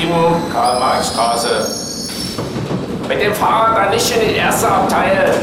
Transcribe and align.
7, 0.00 0.14
Karl-Marx-Straße. 0.50 1.68
Mit 3.06 3.20
dem 3.20 3.34
Fahrrad 3.34 3.76
dann 3.76 3.90
nicht 3.90 4.10
in 4.16 4.28
die 4.28 4.36
erste 4.36 4.66
Abteil. 4.68 5.34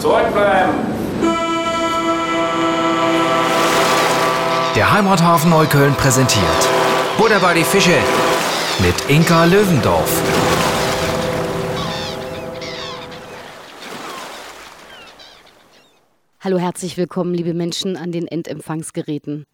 Zurückbleiben. 0.00 0.72
Der 4.74 4.90
Heimathafen 4.90 5.50
Neukölln 5.50 5.94
präsentiert 5.94 6.68
Butter 7.18 7.40
bei 7.40 7.52
die 7.52 7.64
Fische 7.64 7.98
mit 8.78 8.94
Inka 9.08 9.44
Löwendorf. 9.44 10.22
Hallo, 16.40 16.58
herzlich 16.58 16.96
willkommen, 16.96 17.34
liebe 17.34 17.52
Menschen 17.52 17.98
an 17.98 18.12
den 18.12 18.26
Endempfangsgeräten. 18.26 19.44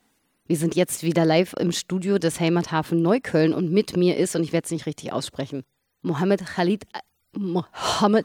Wir 0.49 0.57
sind 0.57 0.75
jetzt 0.77 1.03
wieder 1.03 1.27
live 1.27 1.53
im 1.61 1.73
Studio 1.73 2.19
des 2.19 2.41
Heimathafen 2.41 3.03
Neukölln 3.03 3.53
und 3.53 3.71
mit 3.71 3.99
mir 3.99 4.17
ist, 4.17 4.35
und 4.35 4.43
ich 4.43 4.55
werde 4.55 4.65
es 4.65 4.71
nicht 4.71 4.87
richtig 4.87 5.13
aussprechen, 5.13 5.63
Mohammed 6.01 6.45
Khalid. 6.47 6.85
Äh, 6.95 7.01
Mohammed 7.39 8.25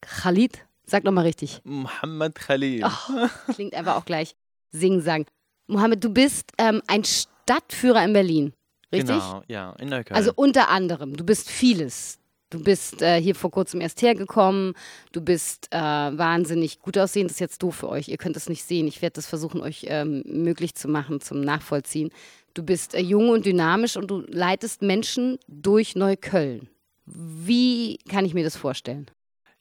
Khalid? 0.00 0.64
Sag 0.86 1.04
nochmal 1.04 1.24
richtig. 1.24 1.60
Mohammed 1.64 2.34
Khalid. 2.34 2.82
Oh, 2.82 3.28
klingt 3.52 3.74
einfach 3.74 3.96
auch 3.96 4.06
gleich 4.06 4.36
singen 4.70 5.02
sagen. 5.02 5.26
Mohammed, 5.66 6.02
du 6.02 6.08
bist 6.08 6.50
ähm, 6.56 6.80
ein 6.86 7.04
Stadtführer 7.04 8.02
in 8.02 8.14
Berlin, 8.14 8.54
richtig? 8.90 9.16
Genau, 9.16 9.42
ja, 9.46 9.72
in 9.78 9.90
Neukölln. 9.90 10.16
Also 10.16 10.32
unter 10.34 10.70
anderem, 10.70 11.14
du 11.14 11.24
bist 11.24 11.50
vieles. 11.50 12.18
Du 12.54 12.62
bist 12.62 13.02
äh, 13.02 13.20
hier 13.20 13.34
vor 13.34 13.50
kurzem 13.50 13.80
erst 13.80 14.00
hergekommen. 14.00 14.74
Du 15.10 15.20
bist 15.20 15.66
äh, 15.72 15.76
wahnsinnig 15.76 16.78
gut 16.78 16.96
aussehend. 16.96 17.28
Das 17.28 17.34
ist 17.34 17.40
jetzt 17.40 17.64
doof 17.64 17.74
für 17.74 17.88
euch. 17.88 18.06
Ihr 18.06 18.16
könnt 18.16 18.36
es 18.36 18.48
nicht 18.48 18.62
sehen. 18.62 18.86
Ich 18.86 19.02
werde 19.02 19.14
das 19.14 19.26
versuchen, 19.26 19.60
euch 19.60 19.86
ähm, 19.88 20.22
möglich 20.24 20.76
zu 20.76 20.86
machen 20.86 21.20
zum 21.20 21.40
Nachvollziehen. 21.40 22.10
Du 22.54 22.62
bist 22.62 22.94
äh, 22.94 23.00
jung 23.00 23.30
und 23.30 23.44
dynamisch 23.44 23.96
und 23.96 24.08
du 24.08 24.20
leitest 24.28 24.82
Menschen 24.82 25.40
durch 25.48 25.96
Neukölln. 25.96 26.68
Wie 27.06 27.98
kann 28.08 28.24
ich 28.24 28.34
mir 28.34 28.44
das 28.44 28.56
vorstellen? 28.56 29.10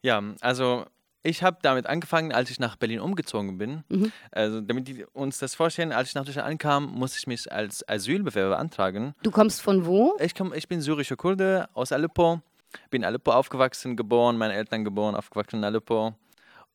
Ja, 0.03 0.21
also 0.41 0.85
ich 1.23 1.41
habe 1.41 1.57
damit 1.63 1.87
angefangen, 1.87 2.31
als 2.31 2.51
ich 2.51 2.59
nach 2.59 2.75
Berlin 2.75 2.99
umgezogen 2.99 3.57
bin. 3.57 3.83
Mhm. 3.89 4.11
Also, 4.29 4.61
damit 4.61 4.87
die 4.87 5.03
uns 5.13 5.39
das 5.39 5.55
vorstellen, 5.55 5.93
als 5.93 6.09
ich 6.09 6.15
nach 6.15 6.25
Deutschland 6.25 6.47
ankam, 6.47 6.93
musste 6.93 7.17
ich 7.17 7.25
mich 7.25 7.51
als 7.51 7.87
Asylbewerber 7.89 8.49
beantragen. 8.55 9.15
Du 9.23 9.31
kommst 9.31 9.63
von 9.63 9.87
wo? 9.87 10.15
Ich, 10.19 10.35
komm, 10.35 10.53
ich 10.53 10.67
bin 10.67 10.79
syrischer 10.79 11.15
Kurde 11.15 11.69
aus 11.73 11.91
Aleppo 11.91 12.41
bin 12.89 13.01
in 13.01 13.05
Aleppo 13.05 13.31
aufgewachsen, 13.31 13.95
geboren, 13.95 14.37
meine 14.37 14.53
Eltern 14.53 14.83
geboren, 14.83 15.15
aufgewachsen 15.15 15.57
in 15.57 15.63
Aleppo. 15.63 16.15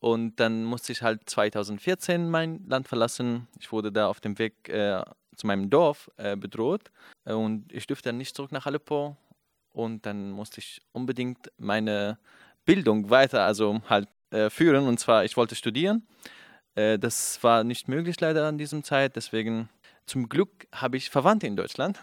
Und 0.01 0.39
dann 0.39 0.65
musste 0.65 0.93
ich 0.93 1.03
halt 1.03 1.29
2014 1.29 2.31
mein 2.31 2.65
Land 2.69 2.87
verlassen. 2.87 3.49
Ich 3.59 3.73
wurde 3.73 3.91
da 3.91 4.09
auf 4.09 4.21
dem 4.21 4.39
Weg 4.39 4.69
äh, 4.69 5.03
zu 5.35 5.47
meinem 5.47 5.71
Dorf 5.71 6.11
äh, 6.17 6.37
bedroht 6.37 6.91
und 7.25 7.73
ich 7.73 7.87
durfte 7.87 8.11
dann 8.11 8.19
nicht 8.19 8.37
zurück 8.37 8.53
nach 8.53 8.67
Aleppo. 8.67 9.17
Und 9.73 10.07
dann 10.07 10.31
musste 10.31 10.61
ich 10.61 10.81
unbedingt 10.93 11.53
meine 11.59 12.19
Bildung 12.65 13.11
weiter, 13.11 13.45
also 13.45 13.81
halt 13.89 14.09
äh, 14.31 14.51
führen. 14.51 14.87
Und 14.87 14.99
zwar, 14.99 15.25
ich 15.25 15.37
wollte 15.37 15.55
studieren. 15.55 16.07
Äh, 16.75 16.99
das 16.99 17.43
war 17.43 17.65
nicht 17.65 17.89
möglich 17.89 18.21
leider 18.21 18.47
an 18.47 18.59
diesem 18.59 18.83
Zeit. 18.83 19.17
Deswegen, 19.17 19.69
zum 20.09 20.29
Glück, 20.29 20.67
habe 20.73 20.97
ich 20.97 21.11
Verwandte 21.11 21.47
in 21.47 21.57
Deutschland. 21.57 22.01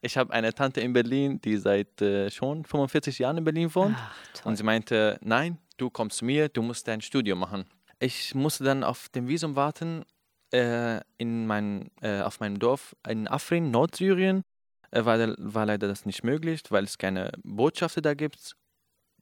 Ich 0.00 0.16
habe 0.16 0.32
eine 0.32 0.54
Tante 0.54 0.80
in 0.80 0.92
Berlin, 0.92 1.40
die 1.40 1.56
seit 1.56 2.00
äh, 2.00 2.30
schon 2.30 2.64
45 2.64 3.18
Jahren 3.18 3.38
in 3.38 3.44
Berlin 3.44 3.74
wohnt. 3.74 3.96
Ach, 3.98 4.46
und 4.46 4.56
sie 4.56 4.62
meinte, 4.62 5.18
nein, 5.22 5.58
du 5.76 5.90
kommst 5.90 6.18
zu 6.18 6.24
mir, 6.24 6.48
du 6.48 6.62
musst 6.62 6.88
dein 6.88 7.00
Studium 7.00 7.38
machen. 7.38 7.64
Ich 7.98 8.34
musste 8.34 8.64
dann 8.64 8.84
auf 8.84 9.08
dem 9.08 9.28
Visum 9.28 9.56
warten 9.56 10.04
äh, 10.52 11.00
in 11.18 11.46
mein, 11.46 11.90
äh, 12.00 12.20
auf 12.20 12.40
meinem 12.40 12.58
Dorf 12.58 12.94
in 13.06 13.28
Afrin, 13.28 13.70
Nordsyrien. 13.70 14.42
Äh, 14.90 15.04
war, 15.04 15.18
war 15.38 15.66
leider 15.66 15.88
das 15.88 16.06
nicht 16.06 16.24
möglich, 16.24 16.62
weil 16.70 16.84
es 16.84 16.98
keine 16.98 17.32
Botschafter 17.42 18.00
da 18.00 18.14
gibt. 18.14 18.54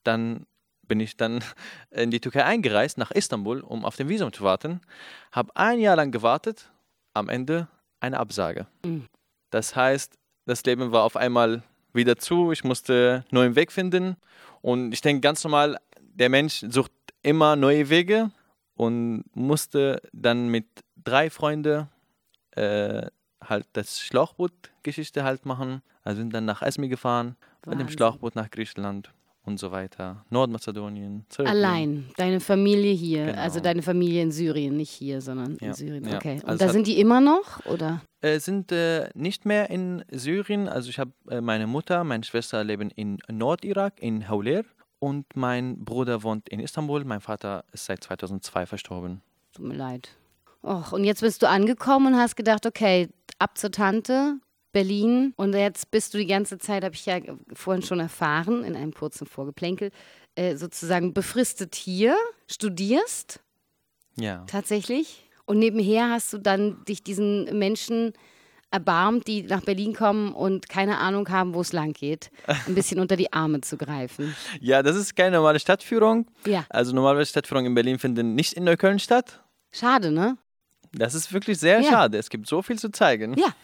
Dann 0.04 0.46
bin 0.82 1.00
ich 1.00 1.16
dann 1.16 1.42
in 1.90 2.10
die 2.10 2.20
Türkei 2.20 2.44
eingereist, 2.44 2.98
nach 2.98 3.10
Istanbul, 3.10 3.60
um 3.60 3.84
auf 3.84 3.96
dem 3.96 4.08
Visum 4.08 4.32
zu 4.32 4.44
warten. 4.44 4.80
Habe 5.32 5.54
ein 5.56 5.80
Jahr 5.80 5.96
lang 5.96 6.12
gewartet, 6.12 6.70
am 7.14 7.28
Ende 7.28 7.68
eine 8.00 8.18
Absage. 8.18 8.66
Mhm. 8.84 9.06
Das 9.50 9.76
heißt, 9.76 10.18
das 10.46 10.64
Leben 10.64 10.92
war 10.92 11.02
auf 11.04 11.16
einmal 11.16 11.62
wieder 11.92 12.16
zu. 12.16 12.52
Ich 12.52 12.64
musste 12.64 13.24
einen 13.24 13.34
neuen 13.34 13.56
Weg 13.56 13.72
finden. 13.72 14.16
Und 14.62 14.92
ich 14.92 15.00
denke 15.00 15.20
ganz 15.20 15.42
normal, 15.44 15.78
der 16.00 16.28
Mensch 16.28 16.64
sucht 16.68 16.92
immer 17.22 17.56
neue 17.56 17.88
Wege 17.88 18.30
und 18.74 19.24
musste 19.34 20.00
dann 20.12 20.48
mit 20.48 20.66
drei 20.96 21.30
Freunden 21.30 21.88
äh, 22.52 23.06
halt 23.42 23.66
das 23.72 24.00
Schlauchboot-Geschichte 24.00 25.24
halt 25.24 25.46
machen. 25.46 25.82
Also 26.02 26.20
sind 26.20 26.32
dann 26.32 26.44
nach 26.44 26.62
Esmi 26.62 26.88
gefahren, 26.88 27.36
Wahnsinn. 27.62 27.78
mit 27.78 27.88
dem 27.88 27.92
Schlauchboot 27.92 28.36
nach 28.36 28.50
Griechenland 28.50 29.12
und 29.46 29.58
so 29.58 29.70
weiter. 29.70 30.24
Nordmazedonien. 30.30 31.24
Serbien. 31.28 31.56
Allein, 31.56 32.06
deine 32.16 32.40
Familie 32.40 32.92
hier, 32.92 33.26
genau. 33.26 33.40
also 33.40 33.60
deine 33.60 33.82
Familie 33.82 34.22
in 34.22 34.32
Syrien, 34.32 34.76
nicht 34.76 34.90
hier, 34.90 35.20
sondern 35.20 35.56
ja. 35.60 35.68
in 35.68 35.74
Syrien. 35.74 36.14
Okay. 36.14 36.40
Und 36.42 36.48
also 36.48 36.66
da 36.66 36.72
sind 36.72 36.86
die 36.86 37.00
immer 37.00 37.20
noch, 37.20 37.64
oder? 37.66 38.02
Äh, 38.20 38.40
sind 38.40 38.72
äh, 38.72 39.08
nicht 39.14 39.46
mehr 39.46 39.70
in 39.70 40.04
Syrien. 40.10 40.68
Also 40.68 40.90
ich 40.90 40.98
habe 40.98 41.12
äh, 41.30 41.40
meine 41.40 41.66
Mutter, 41.66 42.04
meine 42.04 42.24
Schwester 42.24 42.64
leben 42.64 42.90
in 42.90 43.18
Nordirak, 43.30 44.02
in 44.02 44.28
Hauler. 44.28 44.64
Und 44.98 45.26
mein 45.36 45.84
Bruder 45.84 46.22
wohnt 46.22 46.48
in 46.48 46.58
Istanbul. 46.58 47.04
Mein 47.04 47.20
Vater 47.20 47.64
ist 47.72 47.84
seit 47.84 48.02
2002 48.02 48.66
verstorben. 48.66 49.22
Tut 49.52 49.66
mir 49.66 49.74
leid. 49.74 50.08
Och, 50.62 50.92
und 50.92 51.04
jetzt 51.04 51.20
bist 51.20 51.42
du 51.42 51.48
angekommen 51.48 52.14
und 52.14 52.18
hast 52.18 52.34
gedacht, 52.34 52.66
okay, 52.66 53.08
ab 53.38 53.56
zur 53.56 53.70
Tante, 53.70 54.38
Berlin. 54.76 55.32
Und 55.36 55.54
jetzt 55.54 55.90
bist 55.90 56.12
du 56.12 56.18
die 56.18 56.26
ganze 56.26 56.58
Zeit, 56.58 56.84
habe 56.84 56.94
ich 56.94 57.06
ja 57.06 57.18
vorhin 57.54 57.82
schon 57.82 57.98
erfahren, 57.98 58.62
in 58.62 58.76
einem 58.76 58.92
kurzen 58.92 59.26
Vorgeplänkel, 59.26 59.90
äh, 60.34 60.56
sozusagen 60.56 61.14
befristet 61.14 61.74
hier, 61.74 62.14
studierst. 62.46 63.40
Ja. 64.16 64.44
Tatsächlich. 64.46 65.30
Und 65.46 65.60
nebenher 65.60 66.10
hast 66.10 66.30
du 66.34 66.36
dann 66.36 66.84
dich 66.84 67.02
diesen 67.02 67.58
Menschen 67.58 68.12
erbarmt, 68.70 69.26
die 69.26 69.44
nach 69.44 69.62
Berlin 69.62 69.94
kommen 69.94 70.34
und 70.34 70.68
keine 70.68 70.98
Ahnung 70.98 71.26
haben, 71.30 71.54
wo 71.54 71.62
es 71.62 71.72
lang 71.72 71.94
geht, 71.94 72.30
ein 72.66 72.74
bisschen 72.74 73.00
unter 73.00 73.16
die 73.16 73.32
Arme 73.32 73.62
zu 73.62 73.78
greifen. 73.78 74.36
Ja, 74.60 74.82
das 74.82 74.94
ist 74.96 75.16
keine 75.16 75.36
normale 75.36 75.58
Stadtführung. 75.58 76.26
Ja. 76.44 76.66
Also 76.68 76.94
normale 76.94 77.24
Stadtführungen 77.24 77.68
in 77.70 77.74
Berlin 77.74 77.98
finden 77.98 78.34
nicht 78.34 78.52
in 78.52 78.64
Neukölln 78.64 78.98
statt. 78.98 79.42
Schade, 79.72 80.10
ne? 80.10 80.36
Das 80.92 81.14
ist 81.14 81.32
wirklich 81.32 81.58
sehr 81.58 81.80
ja. 81.80 81.90
schade. 81.90 82.18
Es 82.18 82.28
gibt 82.28 82.46
so 82.46 82.60
viel 82.60 82.78
zu 82.78 82.90
zeigen. 82.90 83.38
Ja, 83.38 83.54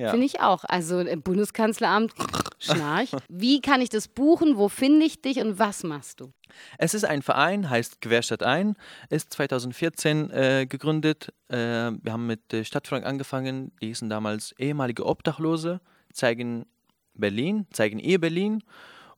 ja. 0.00 0.10
Finde 0.10 0.24
ich 0.24 0.40
auch. 0.40 0.64
Also 0.64 0.98
im 1.00 1.22
Bundeskanzleramt 1.22 2.14
schnarch. 2.58 3.10
Wie 3.28 3.60
kann 3.60 3.82
ich 3.82 3.90
das 3.90 4.08
buchen? 4.08 4.56
Wo 4.56 4.68
finde 4.68 5.04
ich 5.04 5.20
dich 5.20 5.40
und 5.40 5.58
was 5.58 5.82
machst 5.82 6.20
du? 6.20 6.32
Es 6.78 6.94
ist 6.94 7.04
ein 7.04 7.20
Verein, 7.20 7.68
heißt 7.68 8.00
Querstadt 8.00 8.42
ein, 8.42 8.76
ist 9.10 9.32
2014 9.34 10.30
äh, 10.30 10.66
gegründet. 10.66 11.34
Äh, 11.48 11.56
wir 11.56 12.12
haben 12.12 12.26
mit 12.26 12.52
äh, 12.52 12.64
Stadtführung 12.64 13.04
angefangen. 13.04 13.72
Die 13.82 13.88
hießen 13.88 14.08
damals 14.08 14.52
ehemalige 14.58 15.04
Obdachlose, 15.04 15.80
zeigen 16.12 16.64
Berlin, 17.14 17.66
zeigen 17.70 17.98
ihr 17.98 18.18
Berlin. 18.20 18.62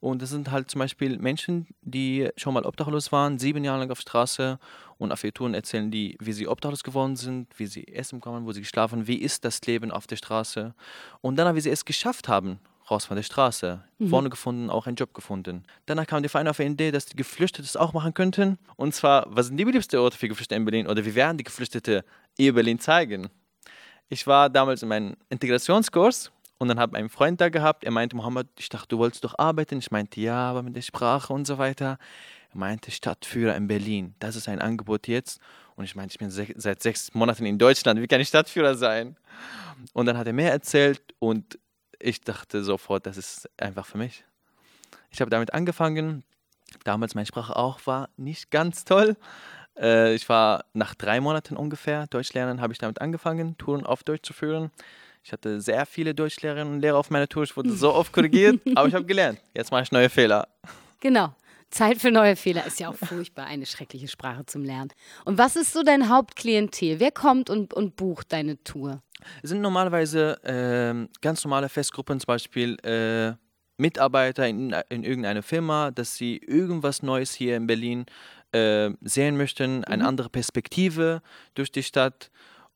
Und 0.03 0.21
das 0.21 0.31
sind 0.31 0.51
halt 0.51 0.69
zum 0.69 0.81
Beispiel 0.81 1.17
Menschen, 1.19 1.69
die 1.81 2.29
schon 2.37 2.55
mal 2.55 2.67
obdachlos 2.67 3.13
waren, 3.13 3.39
sieben 3.39 3.63
Jahre 3.63 3.79
lang 3.79 3.91
auf 3.93 4.01
Straße 4.01 4.59
und 4.99 5.13
auf 5.13 5.23
ihr 5.23 5.33
Touren 5.33 5.55
erzählen 5.55 5.93
die, 5.93 6.17
wie 6.21 6.33
sie 6.33 6.49
obdachlos 6.49 6.83
geworden 6.83 7.15
sind, 7.15 7.47
wie 7.57 7.67
sie 7.67 7.87
essen 7.87 8.19
bekommen, 8.19 8.45
wo 8.45 8.51
sie 8.51 8.63
geschlafen, 8.63 9.07
wie 9.07 9.19
ist 9.19 9.45
das 9.45 9.63
Leben 9.63 9.93
auf 9.93 10.09
der 10.09 10.17
Straße. 10.17 10.75
Und 11.21 11.37
dann, 11.37 11.55
wie 11.55 11.61
sie 11.61 11.71
es 11.71 11.85
geschafft 11.85 12.27
haben, 12.27 12.59
raus 12.91 13.05
von 13.05 13.15
der 13.15 13.23
Straße, 13.23 13.85
mhm. 14.01 14.09
vorne 14.09 14.29
gefunden, 14.29 14.71
auch 14.71 14.89
einen 14.89 14.97
Job 14.97 15.15
gefunden. 15.15 15.63
Danach 15.87 16.09
kam 16.09 16.25
die 16.25 16.29
Verein 16.29 16.49
auf 16.49 16.57
die 16.57 16.65
Idee, 16.65 16.91
dass 16.91 17.07
die 17.07 17.15
Geflüchtete 17.15 17.63
es 17.63 17.77
auch 17.77 17.93
machen 17.93 18.13
könnten. 18.13 18.59
Und 18.75 18.97
zwar, 18.97 19.25
was 19.29 19.47
sind 19.47 19.57
die 19.57 19.65
beliebsten 19.65 20.01
Orte 20.01 20.19
für 20.19 20.27
Geflüchtete 20.27 20.57
in 20.57 20.65
Berlin 20.65 20.89
oder 20.89 21.05
wie 21.05 21.15
werden 21.15 21.39
die 21.39 21.45
Geflüchtete 21.45 22.05
ihr 22.39 22.55
Berlin 22.55 22.81
zeigen? 22.81 23.29
Ich 24.09 24.27
war 24.27 24.51
damals 24.51 24.83
in 24.83 24.89
meinem 24.89 25.15
Integrationskurs 25.31 26.33
und 26.59 26.69
dann 26.69 26.79
habe 26.79 26.97
ich 26.97 26.99
einen 26.99 27.09
Freund 27.09 27.41
da 27.41 27.49
gehabt, 27.49 27.85
er 27.85 27.91
meinte, 27.91 28.15
Mohammed, 28.17 28.47
ich 28.59 28.69
dachte, 28.69 28.89
du 28.89 28.99
wolltest 28.99 29.25
doch 29.25 29.39
arbeiten. 29.39 29.79
Ich 29.79 29.91
meinte, 29.91 30.21
ja, 30.21 30.37
aber 30.37 30.63
mit 30.63 30.77
der 30.77 30.83
Sprache 30.83 31.33
und 31.33 31.47
so 31.47 31.59
weiter. 31.59 31.99
Er 32.53 32.59
meinte, 32.59 32.91
Stadtführer 32.91 33.57
in 33.57 33.67
Berlin, 33.67 34.15
das 34.21 34.37
ist 34.37 34.49
ein 34.49 34.61
Angebot 34.61 35.09
jetzt. 35.09 35.41
Und 35.75 35.85
ich 35.85 35.97
meinte, 35.97 36.13
ich 36.13 36.19
bin 36.19 36.31
seit 36.31 36.83
sechs 36.83 37.15
Monaten 37.15 37.47
in 37.47 37.59
Deutschland, 37.59 38.01
wie 38.01 38.07
kann 38.07 38.21
ich 38.21 38.29
Stadtführer 38.29 38.77
sein? 38.77 39.17
Und 39.93 40.07
dann 40.07 40.17
hat 40.19 40.27
er 40.27 40.33
mehr 40.33 40.53
erzählt 40.53 41.01
und 41.19 41.59
ich 41.99 42.21
dachte 42.21 42.63
sofort, 42.63 43.07
das 43.07 43.17
ist 43.17 43.49
einfach 43.59 43.87
für 43.87 43.99
mich. 43.99 44.25
Ich 45.11 45.21
habe 45.21 45.31
damit 45.31 45.55
angefangen. 45.55 46.25
Damals 46.85 47.15
meine 47.15 47.27
Sprache 47.27 47.57
auch 47.57 47.81
war 47.87 48.09
nicht 48.17 48.51
ganz 48.51 48.85
toll. 48.85 49.17
Äh, 49.79 50.15
ich 50.15 50.29
war 50.29 50.65
nach 50.73 50.95
drei 50.95 51.21
Monaten 51.21 51.57
ungefähr 51.57 52.07
Deutsch 52.09 52.33
lernen, 52.33 52.61
habe 52.61 52.73
ich 52.73 52.79
damit 52.79 53.01
angefangen, 53.01 53.57
Touren 53.59 53.87
auf 53.87 54.05
Deutsch 54.05 54.27
zu 54.27 54.33
führen. 54.33 54.71
Ich 55.25 55.33
hatte 55.33 55.61
sehr 55.61 55.87
viele 55.87 56.15
Deutschlehrerinnen 56.15 56.75
und 56.75 56.81
Lehrer 56.81 56.99
auf 56.99 57.11
meiner 57.11 57.29
Tour. 57.29 57.45
Ich 57.45 57.57
wurde 57.57 57.73
so 57.73 57.95
oft 57.95 58.13
korrigiert, 58.13 58.61
aber 58.75 58.89
ich 58.89 58.95
habe 58.95 59.05
gelernt. 59.05 59.41
Jetzt 59.55 59.71
mache 59.71 59.85
ich 59.85 59.93
neue 59.93 60.11
Fehler. 60.11 60.49
Genau. 61.01 61.35
Zeit 61.71 61.99
für 61.99 62.11
neue 62.11 62.37
Fehler 62.37 62.67
ist 62.67 62.81
ja 62.81 62.91
auch 62.91 62.95
furchtbar, 62.95 63.47
eine 63.47 63.65
schreckliche 63.65 64.07
Sprache 64.07 64.45
zum 64.45 64.63
Lernen. 64.63 64.91
Und 65.25 65.39
was 65.39 65.57
ist 65.57 65.73
so 65.73 65.83
dein 65.83 66.11
Hauptklientel? 66.11 67.01
Wer 67.01 67.11
kommt 67.11 67.49
und, 67.49 67.73
und 67.73 67.97
bucht 67.97 68.31
deine 68.33 68.63
Tour? 68.63 69.03
Es 69.43 69.51
sind 69.51 69.63
normalerweise 69.63 70.39
ähm, 70.45 71.09
ganz 71.23 71.45
normale 71.45 71.71
Festgruppen, 71.71 72.21
zum 72.21 72.27
Beispiel 72.27 72.77
äh, 72.85 73.33
Mitarbeiter 73.79 74.47
in, 74.47 74.77
in 74.91 75.03
irgendeiner 75.03 75.43
Firma, 75.43 75.91
dass 75.91 76.17
sie 76.17 76.37
irgendwas 76.37 77.03
Neues 77.03 77.33
hier 77.33 77.57
in 77.57 77.67
Berlin 77.67 78.05
äh, 78.53 78.91
sehen 79.01 79.39
möchten, 79.39 79.83
eine 79.85 80.07
andere 80.07 80.29
Perspektive 80.29 81.23
durch 81.55 81.73
die 81.73 81.83
Stadt. 81.83 82.31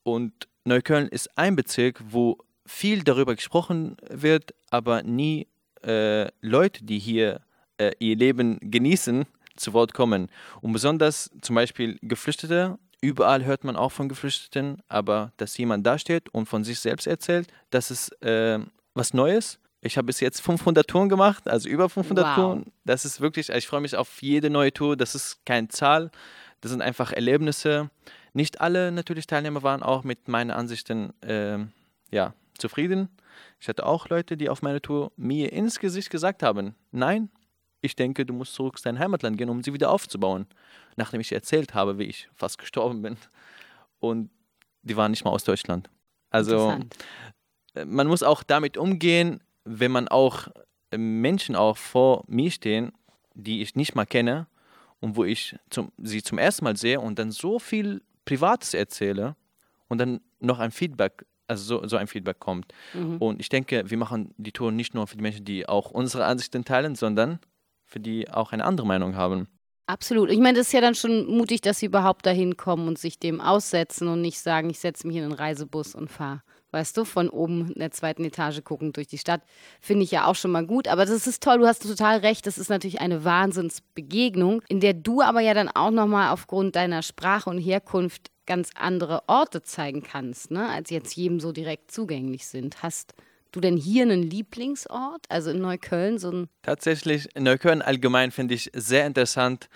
Und 0.05 0.49
Neukölln 0.67 1.09
ist 1.09 1.37
ein 1.39 1.57
Bezirk, 1.57 2.03
wo 2.09 2.39
viel 2.67 3.05
darüber 3.05 3.35
gesprochen 3.35 3.97
wird, 4.11 4.55
aber 4.71 5.03
nie 5.03 5.47
äh, 5.85 6.29
Leute, 6.41 6.85
die 6.85 6.99
hier 6.99 7.41
äh, 7.79 7.93
ihr 7.99 8.17
Leben 8.17 8.59
genießen, 8.61 9.27
zu 9.57 9.73
Wort 9.73 9.95
kommen. 9.95 10.29
Und 10.61 10.73
besonders 10.73 11.31
zum 11.41 11.55
Beispiel 11.57 11.99
Geflüchtete. 12.03 12.79
Überall 13.01 13.45
hört 13.45 13.63
man 13.65 13.77
auch 13.77 13.93
von 13.93 14.09
Geflüchteten, 14.09 14.83
aber 14.89 15.33
dass 15.37 15.57
jemand 15.57 15.87
da 15.87 15.99
steht 15.99 16.29
und 16.31 16.47
von 16.47 16.65
sich 16.65 16.81
selbst 16.81 17.07
erzählt, 17.07 17.49
das 17.71 17.91
ist 17.91 18.11
äh, 18.23 18.59
was 18.95 19.15
Neues. 19.15 19.61
Ich 19.83 19.97
habe 19.97 20.07
bis 20.07 20.21
jetzt 20.21 20.41
500 20.41 20.89
Touren 20.89 21.09
gemacht, 21.09 21.47
also 21.49 21.69
über 21.69 21.89
500 21.89 22.25
Wow. 22.27 22.35
Touren. 22.35 22.65
Das 22.85 23.05
ist 23.05 23.21
wirklich, 23.21 23.51
ich 23.51 23.67
freue 23.67 23.83
mich 23.83 23.97
auf 23.97 24.21
jede 24.21 24.51
neue 24.51 24.73
Tour. 24.73 24.97
Das 24.97 25.15
ist 25.15 25.45
keine 25.47 25.69
Zahl, 25.69 26.11
das 26.61 26.73
sind 26.73 26.83
einfach 26.83 27.13
Erlebnisse. 27.13 27.91
Nicht 28.37 28.61
alle 28.61 28.93
natürlich 28.93 29.27
Teilnehmer 29.27 29.63
waren 29.63 29.83
auch 29.83 30.05
mit 30.05 30.29
meinen 30.29 30.51
Ansichten 30.51 31.15
ähm, 31.23 31.73
ja, 32.11 32.35
zufrieden. 32.59 33.09
Ich 33.61 33.67
hatte 33.67 33.87
auch 33.87 34.11
Leute, 34.11 34.37
die 34.37 34.51
auf 34.51 34.61
meiner 34.61 34.83
Tour 34.83 35.11
mir 35.17 35.55
ins 35.55 35.81
Gesicht 35.81 36.11
gesagt 36.11 36.43
haben, 36.43 36.75
nein, 36.93 37.31
ich 37.81 37.97
denke, 37.97 38.27
du 38.27 38.35
musst 38.35 38.53
zurück 38.53 38.77
zu 38.77 38.85
dein 38.85 38.99
Heimatland 38.99 39.39
gehen, 39.39 39.49
um 39.49 39.63
sie 39.63 39.73
wieder 39.73 39.91
aufzubauen. 39.91 40.47
Nachdem 40.97 41.23
ich 41.23 41.33
erzählt 41.33 41.73
habe, 41.73 41.99
wie 41.99 42.03
ich 42.05 42.29
fast 42.35 42.59
gestorben 42.59 43.01
bin. 43.01 43.17
Und 44.01 44.29
die 44.83 44.99
waren 44.99 45.13
nicht 45.13 45.25
mal 45.25 45.31
aus 45.31 45.45
Deutschland. 45.45 45.89
Also 46.29 46.79
äh, 47.75 47.87
man 47.87 48.07
muss 48.07 48.23
auch 48.23 48.43
damit 48.43 48.77
umgehen, 48.77 49.43
wenn 49.65 49.93
man 49.93 50.09
auch 50.09 50.49
äh, 50.91 50.99
Menschen 50.99 51.57
auch 51.57 51.79
vor 51.79 52.23
mir 52.27 52.51
stehen, 52.51 52.93
die 53.33 53.63
ich 53.63 53.77
nicht 53.77 53.95
mal 53.95 54.05
kenne 54.05 54.47
und 55.01 55.17
wo 55.17 55.25
ich 55.25 55.57
zum, 55.71 55.91
sie 55.97 56.23
zum 56.23 56.37
ersten 56.37 56.65
Mal 56.65 56.77
sehe 56.77 57.01
und 57.01 57.19
dann 57.19 57.31
so 57.31 57.59
viel 57.59 58.03
Privates 58.27 58.75
erzähle 58.75 59.37
und 59.89 59.99
dann 59.99 60.21
noch 60.41 60.59
ein 60.59 60.71
Feedback, 60.71 61.25
also 61.47 61.81
so, 61.81 61.89
so 61.89 61.97
ein 61.97 62.09
Feedback 62.09 62.39
kommt. 62.41 62.75
Und 63.19 63.41
ich 63.41 63.49
denke, 63.49 63.89
wir 63.89 63.97
machen 63.97 64.35
die 64.37 64.53
Tour 64.53 64.71
nicht 64.73 64.93
nur 64.95 65.07
für 65.07 65.17
die 65.17 65.23
Menschen, 65.23 65.47
die 65.47 65.67
auch 65.67 65.91
unsere 65.91 66.27
Ansichten 66.27 66.65
teilen, 66.65 66.95
sondern 66.95 67.39
für 67.87 68.01
die 68.01 68.31
auch 68.31 68.53
eine 68.53 68.65
andere 68.65 68.87
Meinung 68.87 69.17
haben. 69.17 69.49
Absolut. 69.87 70.31
Ich 70.33 70.41
meine, 70.41 70.59
das 70.59 70.67
ist 70.67 70.73
ja 70.73 70.81
dann 70.81 70.97
schon 70.97 71.27
mutig, 71.27 71.61
dass 71.61 71.79
sie 71.79 71.87
überhaupt 71.87 72.27
dahin 72.27 72.57
kommen 72.57 72.89
und 72.89 72.99
sich 72.99 73.21
dem 73.21 73.41
aussetzen 73.41 74.09
und 74.09 74.21
nicht 74.21 74.41
sagen, 74.41 74.69
ich 74.69 74.81
setze 74.81 75.07
mich 75.07 75.17
in 75.17 75.23
einen 75.23 75.33
Reisebus 75.33 75.95
und 75.95 76.11
fahre. 76.11 76.43
Weißt 76.73 76.97
du, 76.97 77.05
von 77.05 77.29
oben 77.29 77.71
in 77.73 77.79
der 77.79 77.91
zweiten 77.91 78.25
Etage 78.25 78.63
guckend 78.65 78.97
durch 78.97 79.07
die 79.07 79.19
Stadt. 79.19 79.43
Finde 79.81 80.05
ich 80.05 80.11
ja 80.11 80.27
auch 80.27 80.35
schon 80.35 80.51
mal 80.51 80.67
gut. 80.67 80.89
Aber 80.89 81.07
das 81.07 81.27
ist 81.27 81.43
toll, 81.43 81.59
du 81.59 81.67
hast 81.67 81.83
total 81.83 82.19
recht. 82.19 82.47
Das 82.47 82.59
ist 82.59 82.69
natürlich 82.69 83.01
eine 83.01 83.25
Wahnsinnsbegegnung, 83.25 84.63
in 84.69 84.81
der 84.81 84.95
du 84.95 85.23
aber 85.23 85.41
ja 85.41 85.55
dann 85.55 85.69
auch 85.69 85.91
nochmal 85.91 86.33
aufgrund 86.33 86.77
deiner 86.77 87.03
Sprache 87.03 87.49
und 87.49 87.59
Herkunft 87.59 88.31
ganz 88.47 88.71
andere 88.75 89.23
Orte 89.29 89.63
zeigen 89.63 90.03
kannst, 90.03 90.51
ne? 90.51 90.69
als 90.69 90.91
jetzt 90.91 91.17
jedem 91.17 91.41
so 91.41 91.53
direkt 91.53 91.91
zugänglich 91.91 92.47
sind. 92.47 92.83
Hast 92.83 93.15
du 93.53 93.61
denn 93.61 93.77
hier 93.77 94.03
einen 94.03 94.23
Lieblingsort? 94.23 95.25
Also 95.29 95.51
in 95.51 95.61
Neukölln 95.61 96.19
so 96.19 96.31
ein. 96.31 96.49
Tatsächlich, 96.63 97.29
Neukölln 97.39 97.83
allgemein 97.83 98.31
finde 98.31 98.55
ich 98.55 98.71
sehr 98.75 99.07
interessant. 99.07 99.69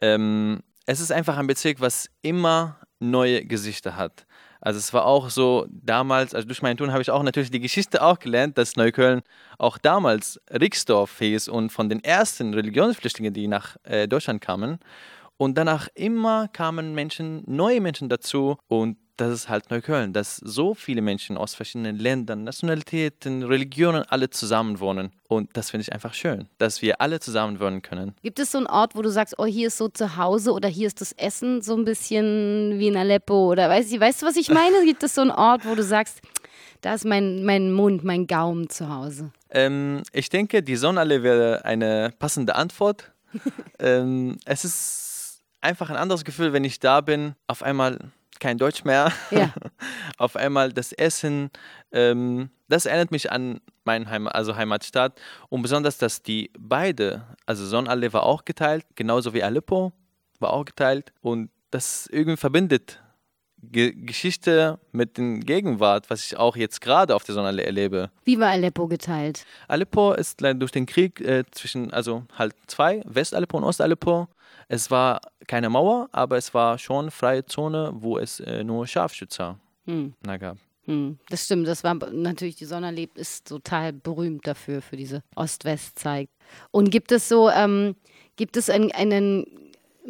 Ähm, 0.00 0.60
es 0.86 1.00
ist 1.00 1.12
einfach 1.12 1.36
ein 1.36 1.46
Bezirk, 1.46 1.80
was 1.80 2.10
immer 2.22 2.78
neue 3.00 3.44
Gesichter 3.44 3.96
hat. 3.96 4.26
Also 4.60 4.78
es 4.78 4.92
war 4.92 5.04
auch 5.04 5.30
so 5.30 5.66
damals, 5.70 6.34
also 6.34 6.46
durch 6.46 6.62
meinen 6.62 6.76
Tun 6.76 6.92
habe 6.92 7.02
ich 7.02 7.10
auch 7.10 7.22
natürlich 7.22 7.50
die 7.50 7.60
Geschichte 7.60 8.02
auch 8.02 8.18
gelernt, 8.18 8.58
dass 8.58 8.76
Neukölln 8.76 9.22
auch 9.56 9.78
damals 9.78 10.40
Rixdorf 10.50 11.18
hieß 11.18 11.48
und 11.48 11.70
von 11.70 11.88
den 11.88 12.02
ersten 12.02 12.54
Religionsflüchtlingen, 12.54 13.32
die 13.32 13.46
nach 13.46 13.76
äh, 13.84 14.08
Deutschland 14.08 14.40
kamen. 14.40 14.78
Und 15.38 15.56
danach 15.56 15.88
immer 15.94 16.48
kamen 16.48 16.94
Menschen, 16.94 17.42
neue 17.46 17.80
Menschen 17.80 18.08
dazu 18.08 18.58
und 18.66 18.98
das 19.18 19.32
ist 19.32 19.48
halt 19.48 19.70
Neukölln, 19.70 20.12
dass 20.12 20.36
so 20.36 20.74
viele 20.74 21.02
Menschen 21.02 21.36
aus 21.36 21.54
verschiedenen 21.54 21.98
Ländern, 21.98 22.44
Nationalitäten, 22.44 23.42
Religionen 23.42 24.04
alle 24.08 24.30
zusammen 24.30 24.78
wohnen. 24.78 25.10
Und 25.28 25.56
das 25.56 25.70
finde 25.70 25.82
ich 25.82 25.92
einfach 25.92 26.14
schön, 26.14 26.48
dass 26.58 26.82
wir 26.82 27.00
alle 27.00 27.18
zusammen 27.18 27.58
wohnen 27.58 27.82
können. 27.82 28.14
Gibt 28.22 28.38
es 28.38 28.52
so 28.52 28.58
einen 28.58 28.68
Ort, 28.68 28.94
wo 28.94 29.02
du 29.02 29.10
sagst, 29.10 29.34
oh, 29.38 29.44
hier 29.44 29.68
ist 29.68 29.76
so 29.76 29.88
zu 29.88 30.16
Hause 30.16 30.52
oder 30.52 30.68
hier 30.68 30.86
ist 30.86 31.00
das 31.00 31.12
Essen 31.12 31.62
so 31.62 31.76
ein 31.76 31.84
bisschen 31.84 32.78
wie 32.78 32.86
in 32.86 32.96
Aleppo 32.96 33.50
oder 33.50 33.68
weißt 33.68 33.92
du, 33.92 34.00
weißt 34.00 34.22
du, 34.22 34.26
was 34.26 34.36
ich 34.36 34.50
meine? 34.50 34.84
Gibt 34.84 35.02
es 35.02 35.16
so 35.16 35.20
einen 35.20 35.32
Ort, 35.32 35.66
wo 35.66 35.74
du 35.74 35.82
sagst, 35.82 36.20
da 36.80 36.94
ist 36.94 37.04
mein, 37.04 37.44
mein 37.44 37.72
Mund, 37.72 38.04
mein 38.04 38.28
Gaumen 38.28 38.70
zu 38.70 38.88
Hause? 38.88 39.32
Ähm, 39.50 40.02
ich 40.12 40.28
denke, 40.28 40.62
die 40.62 40.76
Sonnenallee 40.76 41.24
wäre 41.24 41.64
eine 41.64 42.12
passende 42.20 42.54
Antwort. 42.54 43.10
ähm, 43.80 44.38
es 44.44 44.64
ist 44.64 45.07
einfach 45.60 45.90
ein 45.90 45.96
anderes 45.96 46.24
Gefühl, 46.24 46.52
wenn 46.52 46.64
ich 46.64 46.80
da 46.80 47.00
bin, 47.00 47.34
auf 47.46 47.62
einmal 47.62 47.98
kein 48.40 48.58
Deutsch 48.58 48.84
mehr. 48.84 49.12
Ja. 49.30 49.52
auf 50.18 50.36
einmal 50.36 50.72
das 50.72 50.92
Essen, 50.92 51.50
ähm, 51.92 52.50
das 52.68 52.86
erinnert 52.86 53.10
mich 53.10 53.32
an 53.32 53.60
meine 53.84 54.08
Heim 54.08 54.28
also 54.28 54.56
Heimatstadt 54.56 55.20
und 55.48 55.62
besonders, 55.62 55.98
dass 55.98 56.22
die 56.22 56.50
beide, 56.58 57.24
also 57.46 57.64
Sonnenallee 57.64 58.12
war 58.12 58.24
auch 58.24 58.44
geteilt, 58.44 58.84
genauso 58.94 59.32
wie 59.34 59.42
Aleppo 59.42 59.92
war 60.38 60.52
auch 60.52 60.64
geteilt 60.64 61.12
und 61.20 61.50
das 61.70 62.06
irgendwie 62.06 62.36
verbindet 62.36 63.02
Ge 63.60 63.92
Geschichte 63.92 64.78
mit 64.92 65.18
der 65.18 65.38
Gegenwart, 65.38 66.10
was 66.10 66.24
ich 66.24 66.36
auch 66.36 66.56
jetzt 66.56 66.80
gerade 66.80 67.14
auf 67.14 67.24
der 67.24 67.34
Sonnenallee 67.34 67.64
erlebe. 67.64 68.10
Wie 68.24 68.38
war 68.38 68.50
Aleppo 68.50 68.86
geteilt? 68.86 69.44
Aleppo 69.66 70.12
ist 70.12 70.40
leider 70.40 70.58
durch 70.58 70.70
den 70.70 70.86
Krieg 70.86 71.20
äh, 71.20 71.44
zwischen, 71.50 71.92
also 71.92 72.24
halt 72.36 72.54
zwei, 72.66 73.02
West-Aleppo 73.04 73.56
und 73.56 73.64
Ost-Aleppo. 73.64 74.28
Es 74.68 74.90
war 74.90 75.20
keine 75.46 75.70
Mauer, 75.70 76.08
aber 76.12 76.36
es 76.36 76.54
war 76.54 76.78
schon 76.78 77.10
freie 77.10 77.44
Zone, 77.46 77.90
wo 77.94 78.18
es 78.18 78.40
äh, 78.40 78.62
nur 78.64 78.86
Scharfschützer 78.86 79.58
Hm. 79.86 80.14
gab. 80.38 80.58
Hm, 80.84 81.18
das 81.28 81.44
stimmt, 81.44 81.66
das 81.66 81.84
war 81.84 81.94
natürlich, 81.94 82.56
die 82.56 82.64
Sonderleb 82.64 83.16
ist 83.18 83.48
total 83.48 83.92
berühmt 83.92 84.46
dafür, 84.46 84.80
für 84.80 84.96
diese 84.96 85.22
Ost-West-Zeit. 85.34 86.28
Und 86.70 86.90
gibt 86.90 87.12
es 87.12 87.28
so, 87.28 87.50
ähm, 87.50 87.94
gibt 88.36 88.56
es 88.56 88.70
einen, 88.70 88.92
einen 88.92 89.44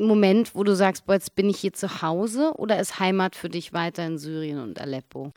Moment, 0.06 0.54
wo 0.54 0.64
du 0.64 0.74
sagst, 0.74 1.06
boah, 1.06 1.14
jetzt 1.14 1.34
bin 1.34 1.48
ich 1.48 1.58
hier 1.58 1.72
zu 1.72 2.02
Hause 2.02 2.52
oder 2.56 2.78
ist 2.78 3.00
Heimat 3.00 3.34
für 3.34 3.48
dich 3.48 3.72
weiter 3.72 4.06
in 4.06 4.18
Syrien 4.18 4.60
und 4.60 4.80
Aleppo? 4.80 5.32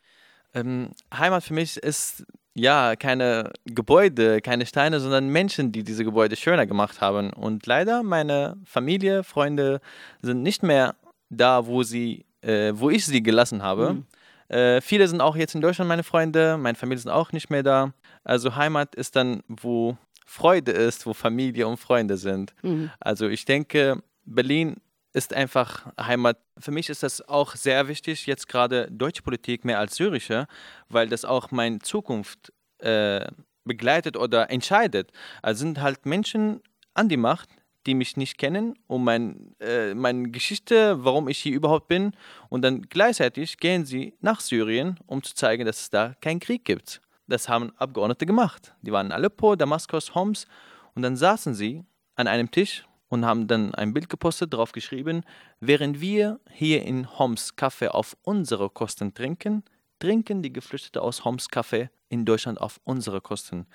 Ähm, 0.54 0.90
Heimat 1.14 1.44
für 1.44 1.54
mich 1.54 1.78
ist 1.78 2.26
ja 2.54 2.96
keine 2.96 3.52
Gebäude, 3.66 4.42
keine 4.42 4.66
Steine, 4.66 5.00
sondern 5.00 5.30
Menschen, 5.30 5.72
die 5.72 5.84
diese 5.84 6.04
Gebäude 6.04 6.36
schöner 6.36 6.66
gemacht 6.66 7.02
haben. 7.02 7.32
Und 7.32 7.66
leider 7.66 8.04
meine 8.04 8.58
Familie, 8.66 9.24
Freunde 9.24 9.80
sind 10.22 10.44
nicht 10.44 10.62
mehr 10.64 10.96
da, 11.30 11.66
wo 11.66 11.84
sie, 11.84 12.26
äh, 12.42 12.74
wo 12.76 12.90
ich 12.90 13.06
sie 13.06 13.24
gelassen 13.24 13.64
habe. 13.64 14.04
Äh, 14.50 14.82
viele 14.82 15.08
sind 15.08 15.22
auch 15.22 15.38
jetzt 15.38 15.56
in 15.56 15.62
Deutschland 15.62 15.88
meine 15.88 16.04
Freunde, 16.04 16.58
meine 16.58 16.76
Familie 16.76 17.02
sind 17.02 17.12
auch 17.12 17.32
nicht 17.32 17.50
mehr 17.50 17.64
da. 17.64 17.94
Also 18.24 18.56
Heimat 18.56 18.96
ist 18.96 19.16
dann, 19.16 19.42
wo 19.48 19.98
Freude 20.26 20.72
ist, 20.72 21.06
wo 21.06 21.14
Familie 21.14 21.68
und 21.68 21.78
Freunde 21.78 22.18
sind. 22.18 22.54
Also 23.00 23.28
ich 23.30 23.46
denke, 23.46 24.04
Berlin 24.26 24.78
ist 25.14 25.34
einfach 25.34 25.92
Heimat. 26.00 26.38
Für 26.58 26.72
mich 26.72 26.90
ist 26.90 27.04
das 27.04 27.28
auch 27.28 27.56
sehr 27.56 27.88
wichtig, 27.88 28.26
jetzt 28.26 28.48
gerade 28.48 28.90
deutsche 28.92 29.24
Politik 29.24 29.66
mehr 29.66 29.80
als 29.80 29.96
syrische, 29.96 30.48
weil 30.90 31.10
das 31.10 31.26
auch 31.26 31.52
meine 31.52 31.80
Zukunft 31.80 32.54
äh, 32.80 33.28
begleitet 33.66 34.18
oder 34.18 34.50
entscheidet. 34.50 35.12
Also 35.42 35.60
sind 35.60 35.82
halt 35.82 36.06
Menschen 36.06 36.62
an 36.94 37.10
die 37.10 37.18
Macht, 37.18 37.50
die 37.86 37.96
mich 37.96 38.16
nicht 38.16 38.38
kennen 38.38 38.76
und 38.88 39.04
mein, 39.04 39.56
äh, 39.60 39.94
meine 39.94 40.30
Geschichte, 40.30 41.04
warum 41.04 41.28
ich 41.28 41.40
hier 41.40 41.54
überhaupt 41.54 41.88
bin. 41.88 42.12
Und 42.50 42.62
dann 42.62 42.84
gleichzeitig 42.84 43.58
gehen 43.58 43.86
sie 43.86 44.14
nach 44.22 44.40
Syrien, 44.40 45.00
um 45.08 45.24
zu 45.24 45.34
zeigen, 45.34 45.66
dass 45.66 45.82
es 45.82 45.90
da 45.90 46.16
keinen 46.22 46.40
Krieg 46.40 46.64
gibt. 46.64 47.02
Das 47.28 47.50
haben 47.50 47.72
Abgeordnete 47.78 48.26
gemacht. 48.26 48.76
Die 48.82 48.92
waren 48.92 49.08
in 49.08 49.12
Aleppo, 49.12 49.56
Damaskus, 49.56 50.14
Homs 50.14 50.46
und 50.94 51.02
dann 51.02 51.16
saßen 51.16 51.54
sie 51.54 51.84
an 52.16 52.28
einem 52.28 52.52
Tisch 52.52 52.86
und 53.12 53.26
haben 53.26 53.46
dann 53.46 53.76
ein 53.76 53.94
Bild 53.94 54.08
gepostet, 54.08 54.54
darauf 54.54 54.72
geschrieben, 54.72 55.24
während 55.60 56.00
wir 56.00 56.40
hier 56.50 56.84
in 56.84 57.20
Homs 57.20 57.58
Kaffee 57.58 57.90
auf 57.90 58.16
unsere 58.24 58.70
Kosten 58.70 59.14
trinken, 59.14 59.64
trinken 60.00 60.42
die 60.42 60.54
Geflüchteten 60.54 61.02
aus 61.02 61.26
Homs 61.26 61.50
Kaffee 61.50 61.90
in 62.08 62.24
Deutschland 62.24 62.62
auf 62.62 62.80
unsere 62.86 63.20
Kosten. 63.20 63.68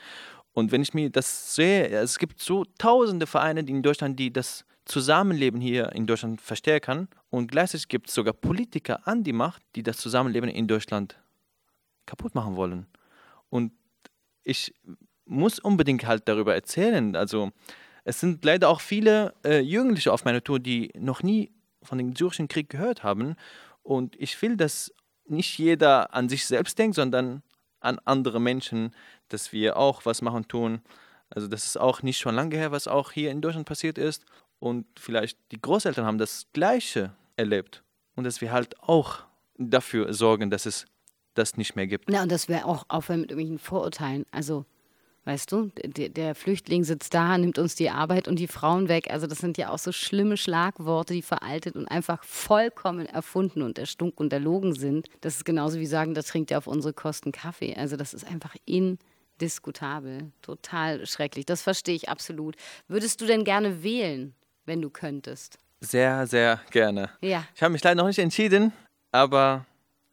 Und 0.53 0.73
wenn 0.73 0.81
ich 0.81 0.95
mir 0.95 1.11
das 1.11 1.55
sehe, 1.55 1.87
es 1.89 2.19
gibt 2.19 2.41
so 2.41 2.65
tausende 2.79 3.27
Vereine 3.27 3.61
in 3.61 3.83
Deutschland, 3.83 4.19
die 4.19 4.33
das 4.33 4.65
Zusammenleben 4.87 5.61
hier 5.61 5.93
in 5.93 6.07
Deutschland 6.07 6.41
verstärken 6.41 7.09
und 7.29 7.51
gleichzeitig 7.51 7.89
gibt 7.89 8.09
es 8.09 8.15
sogar 8.15 8.33
Politiker 8.33 9.07
an 9.07 9.23
die 9.23 9.35
Macht, 9.35 9.61
die 9.75 9.83
das 9.83 9.99
Zusammenleben 9.99 10.49
in 10.49 10.67
Deutschland 10.67 11.21
kaputt 12.07 12.35
machen 12.35 12.57
wollen. 12.57 12.87
Und 13.51 13.73
ich 14.45 14.73
muss 15.27 15.59
unbedingt 15.59 16.07
halt 16.07 16.27
darüber 16.27 16.55
erzählen. 16.55 17.17
Also 17.17 17.53
es 18.07 18.21
sind 18.21 18.45
leider 18.45 18.69
auch 18.69 18.81
viele 18.81 19.35
äh, 19.45 19.59
Jugendliche 19.59 20.13
auf 20.13 20.25
meiner 20.25 20.43
Tour, 20.43 20.61
die 20.61 20.93
noch 20.97 21.25
nie 21.25 21.51
von 21.83 21.99
dem 21.99 22.15
syrischen 22.15 22.47
Krieg 22.47 22.71
gehört 22.71 23.03
haben. 23.03 23.35
Und 23.83 24.15
ich 24.21 24.41
will, 24.41 24.57
dass 24.57 24.95
nicht 25.27 25.59
jeder 25.59 26.15
an 26.15 26.29
sich 26.29 26.47
selbst 26.47 26.79
denkt, 26.79 26.95
sondern 26.95 27.43
an 27.81 27.99
andere 28.05 28.41
Menschen, 28.41 28.95
dass 29.29 29.53
wir 29.53 29.77
auch 29.77 30.07
was 30.07 30.23
machen 30.23 30.47
tun. 30.47 30.83
Also 31.31 31.49
das 31.49 31.67
ist 31.67 31.79
auch 31.79 32.03
nicht 32.03 32.19
schon 32.19 32.37
lange 32.37 32.57
her, 32.57 32.71
was 32.71 32.87
auch 32.87 33.11
hier 33.11 33.33
in 33.33 33.41
Deutschland 33.41 33.67
passiert 33.67 33.99
ist. 33.99 34.25
Und 34.61 34.87
vielleicht 34.97 35.37
die 35.51 35.61
Großeltern 35.61 36.07
haben 36.07 36.19
das 36.19 36.47
Gleiche 36.53 37.13
erlebt. 37.35 37.83
Und 38.15 38.23
dass 38.23 38.41
wir 38.41 38.53
halt 38.53 38.81
auch 38.81 39.25
dafür 39.59 40.15
sorgen, 40.15 40.49
dass 40.49 40.65
es 40.65 40.87
das 41.35 41.57
nicht 41.57 41.75
mehr 41.75 41.89
gibt. 41.89 42.09
Ja, 42.09 42.23
und 42.23 42.31
dass 42.31 42.49
wir 42.49 42.67
auch 42.67 42.85
aufhören 42.87 43.23
mit 43.23 43.33
irgendwelchen 43.33 43.59
Vorurteilen. 43.59 44.27
Also, 44.31 44.65
weißt 45.27 45.51
du, 45.51 45.73
der, 45.85 46.09
der, 46.09 46.35
Flüchtling 46.35 46.85
sitzt 46.85 47.13
da, 47.13 47.37
nimmt 47.37 47.59
uns 47.59 47.75
die 47.75 47.91
Arbeit 47.91 48.29
und 48.29 48.39
die 48.39 48.47
Frauen 48.47 48.89
weg. 48.89 49.11
Also, 49.11 49.27
das 49.27 49.39
sind 49.39 49.59
ja 49.59 49.71
auch 49.71 49.79
so 49.79 49.91
schlimme 49.93 50.37
Schlagworte, 50.37 51.15
die 51.15 51.23
veraltet 51.23 51.75
und 51.75 51.87
einfach 51.89 52.23
vollkommen 52.25 53.07
erfunden 53.07 53.63
und 53.63 53.79
erstunken 53.79 54.25
und 54.25 54.33
erlogen 54.33 54.75
sind. 54.75 55.09
Das 55.21 55.37
ist 55.37 55.45
genauso 55.45 55.79
wie 55.81 55.87
sagen, 55.87 56.15
da 56.15 56.23
trinkt 56.23 56.53
er 56.53 56.59
auf 56.59 56.69
unsere 56.69 56.95
Kosten 56.95 57.33
Kaffee. 57.33 57.75
Also, 57.75 57.97
das 57.97 58.15
ist 58.15 58.27
einfach 58.27 58.55
indiskutabel. 58.67 60.31
Total 60.43 61.05
schrecklich. 61.07 61.45
Das 61.45 61.63
verstehe 61.63 61.97
ich 61.97 62.09
absolut. 62.09 62.55
Würdest 62.87 63.21
du 63.21 63.27
denn 63.27 63.45
gerne 63.45 63.83
wählen, 63.83 64.35
wenn 64.65 64.81
du 64.81 64.91
könntest? 64.91 65.59
Sehr, 65.81 66.27
sehr 66.27 66.61
gerne. 66.71 67.11
Ja. 67.21 67.45
Ich 67.55 67.63
habe 67.63 67.73
mich 67.73 67.83
leider 67.83 68.01
noch 68.01 68.07
nicht 68.07 68.19
entschieden, 68.21 68.73
aber 69.11 69.67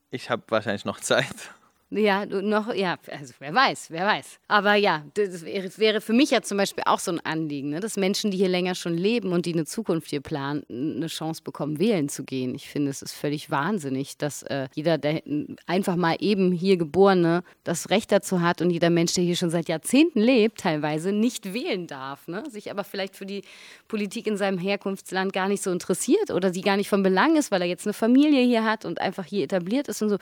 ich 0.10 0.30
habe 0.30 0.44
wahrscheinlich 0.50 0.86
noch 0.86 1.00
Zeit. 1.00 1.54
Ja, 1.96 2.26
noch, 2.26 2.74
ja, 2.74 2.98
also 3.12 3.34
wer 3.40 3.54
weiß, 3.54 3.92
wer 3.92 4.06
weiß. 4.06 4.40
Aber 4.48 4.74
ja, 4.76 5.04
das 5.14 5.46
wäre, 5.78 6.02
für 6.02 6.14
mich 6.14 6.32
ja 6.32 6.42
zum 6.42 6.58
Beispiel 6.58 6.84
auch 6.88 6.98
so 6.98 7.12
ein 7.12 7.20
Anliegen, 7.20 7.70
ne, 7.70 7.80
dass 7.80 7.98
Menschen, 7.98 8.32
die 8.32 8.38
hier 8.38 8.50
länger 8.50 8.74
schon 8.74 8.98
leben 8.98 9.32
und 9.32 9.46
die 9.46 9.54
eine 9.54 9.66
Zukunft 9.66 10.10
hier 10.10 10.22
planen, 10.22 10.64
eine 10.70 11.08
Chance 11.08 11.44
bekommen, 11.44 11.78
wählen 11.78 12.10
zu 12.10 12.24
gehen. 12.24 12.56
Ich 12.56 12.68
finde, 12.68 12.90
es 12.90 13.04
ist 13.04 13.14
völlig 13.14 13.52
wahnsinnig, 13.52 14.18
dass 14.18 14.42
äh, 14.44 14.70
jeder, 14.74 14.98
der 14.98 15.22
einfach 15.68 15.96
mal 15.96 16.16
eben 16.20 16.52
hier 16.52 16.78
Geborene 16.78 17.44
das 17.64 17.92
Recht 17.92 18.12
dazu 18.12 18.42
hat 18.42 18.62
und 18.62 18.72
jeder 18.72 18.90
Mensch, 18.90 19.14
der 19.14 19.24
hier 19.24 19.36
schon 19.36 19.52
seit 19.52 19.70
Jahrzehnten 19.70 20.20
lebt, 20.20 20.62
teilweise 20.62 21.12
nicht 21.12 21.54
wählen 21.54 21.86
darf, 21.86 22.28
ne, 22.28 22.44
sich 22.50 22.72
aber 22.72 22.84
vielleicht 22.84 23.16
für 23.16 23.28
die 23.28 23.44
Politik 23.88 24.26
in 24.26 24.38
seinem 24.38 24.58
Herkunftsland 24.58 25.32
gar 25.32 25.48
nicht 25.48 25.62
so 25.62 25.72
interessiert 25.72 26.32
oder 26.32 26.52
sie 26.52 26.62
gar 26.62 26.78
nicht 26.78 26.90
von 26.90 27.04
Belang 27.04 27.36
ist, 27.36 27.52
weil 27.52 27.62
er 27.62 27.68
jetzt 27.68 27.86
eine 27.86 27.94
Familie 27.94 28.42
hier 28.42 28.64
hat 28.64 28.84
und 28.84 29.00
einfach 29.00 29.26
hier 29.26 29.44
etabliert 29.44 29.88
ist 29.88 30.02
und 30.02 30.10
so. 30.10 30.18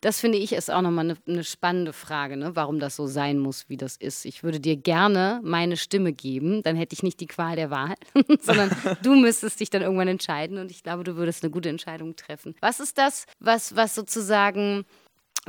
Das 0.00 0.20
finde 0.20 0.38
ich 0.38 0.52
ist 0.52 0.70
auch 0.70 0.82
nochmal 0.82 1.06
eine 1.06 1.15
eine, 1.26 1.44
spannende 1.44 1.92
Frage, 1.92 2.36
ne? 2.36 2.54
warum 2.54 2.78
das 2.78 2.96
so 2.96 3.06
sein 3.06 3.38
muss, 3.38 3.68
wie 3.68 3.76
das 3.76 3.96
ist. 3.96 4.24
Ich 4.24 4.42
würde 4.42 4.60
dir 4.60 4.76
gerne 4.76 5.40
meine 5.42 5.76
Stimme 5.76 6.12
geben, 6.12 6.62
dann 6.62 6.76
hätte 6.76 6.94
ich 6.94 7.02
nicht 7.02 7.20
die 7.20 7.26
Qual 7.26 7.56
der 7.56 7.70
Wahl, 7.70 7.94
sondern 8.40 8.70
du 9.02 9.14
müsstest 9.14 9.60
dich 9.60 9.70
dann 9.70 9.82
irgendwann 9.82 10.08
entscheiden 10.08 10.58
und 10.58 10.70
ich 10.70 10.82
glaube, 10.82 11.04
du 11.04 11.16
würdest 11.16 11.42
eine 11.42 11.50
gute 11.50 11.68
Entscheidung 11.68 12.16
treffen. 12.16 12.54
Was 12.60 12.80
ist 12.80 12.98
das, 12.98 13.26
was, 13.38 13.76
was 13.76 13.94
sozusagen 13.94 14.84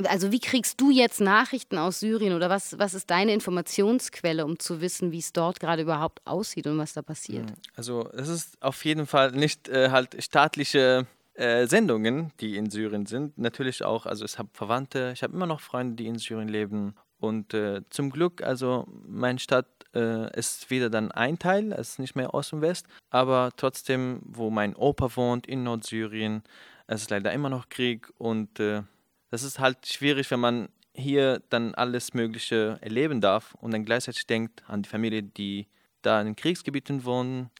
also 0.04 0.30
wie 0.30 0.38
kriegst 0.38 0.80
du 0.80 0.90
jetzt 0.90 1.20
Nachrichten 1.20 1.76
aus 1.76 2.00
Syrien 2.00 2.32
oder 2.32 2.48
was, 2.48 2.78
was 2.78 2.94
ist 2.94 3.10
deine 3.10 3.32
Informationsquelle, 3.32 4.44
um 4.44 4.58
zu 4.58 4.80
wissen, 4.80 5.10
wie 5.10 5.18
es 5.18 5.32
dort 5.32 5.58
gerade 5.58 5.82
überhaupt 5.82 6.24
aussieht 6.24 6.66
und 6.66 6.78
was 6.78 6.92
da 6.92 7.02
passiert? 7.02 7.46
Also 7.74 8.08
es 8.12 8.28
ist 8.28 8.62
auf 8.62 8.84
jeden 8.84 9.06
Fall 9.06 9.32
nicht 9.32 9.68
äh, 9.68 9.90
halt 9.90 10.22
staatliche 10.22 11.06
äh, 11.38 11.66
Sendungen, 11.66 12.32
die 12.40 12.56
in 12.56 12.68
Syrien 12.68 13.06
sind. 13.06 13.38
Natürlich 13.38 13.84
auch, 13.84 14.06
also 14.06 14.24
ich 14.24 14.38
habe 14.38 14.48
Verwandte, 14.52 15.12
ich 15.14 15.22
habe 15.22 15.34
immer 15.34 15.46
noch 15.46 15.60
Freunde, 15.60 15.94
die 15.94 16.06
in 16.06 16.18
Syrien 16.18 16.48
leben. 16.48 16.94
Und 17.20 17.54
äh, 17.54 17.82
zum 17.90 18.10
Glück, 18.10 18.42
also 18.42 18.86
meine 19.06 19.38
Stadt 19.38 19.66
äh, 19.94 20.36
ist 20.36 20.70
wieder 20.70 20.90
dann 20.90 21.12
ein 21.12 21.38
Teil, 21.38 21.72
es 21.72 21.90
ist 21.90 21.98
nicht 21.98 22.16
mehr 22.16 22.34
Ost 22.34 22.52
und 22.52 22.60
West, 22.60 22.86
aber 23.10 23.50
trotzdem, 23.56 24.20
wo 24.24 24.50
mein 24.50 24.74
Opa 24.74 25.14
wohnt 25.16 25.46
in 25.46 25.62
Nordsyrien, 25.64 26.42
es 26.86 27.02
ist 27.02 27.10
leider 27.10 27.32
immer 27.32 27.50
noch 27.50 27.68
Krieg 27.68 28.08
und 28.18 28.60
äh, 28.60 28.82
das 29.30 29.42
ist 29.42 29.58
halt 29.58 29.86
schwierig, 29.86 30.30
wenn 30.30 30.40
man 30.40 30.68
hier 30.94 31.42
dann 31.50 31.74
alles 31.74 32.14
Mögliche 32.14 32.78
erleben 32.80 33.20
darf 33.20 33.54
und 33.60 33.72
dann 33.72 33.84
gleichzeitig 33.84 34.26
denkt 34.26 34.62
an 34.68 34.82
die 34.82 34.88
Familie, 34.88 35.22
die 35.22 35.68
da 36.02 36.20
in 36.20 36.34
Kriegsgebieten 36.34 37.04
wohnen. 37.04 37.50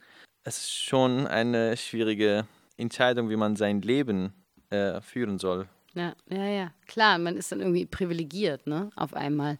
Es 0.45 0.59
ist 0.59 0.75
schon 0.75 1.27
eine 1.27 1.77
schwierige 1.77 2.47
Entscheidung, 2.79 3.29
wie 3.29 3.37
man 3.37 3.57
sein 3.57 3.83
Leben 3.83 4.33
äh, 4.71 5.01
führen 5.01 5.39
soll. 5.39 5.69
Ja, 5.95 6.15
ja, 6.29 6.47
ja. 6.47 6.73
Klar, 6.87 7.19
man 7.19 7.37
ist 7.37 7.53
dann 7.53 7.61
irgendwie 7.61 7.87
privilegiert, 7.87 8.67
ne, 8.67 8.91
auf 8.97 9.15
einmal. 9.15 9.59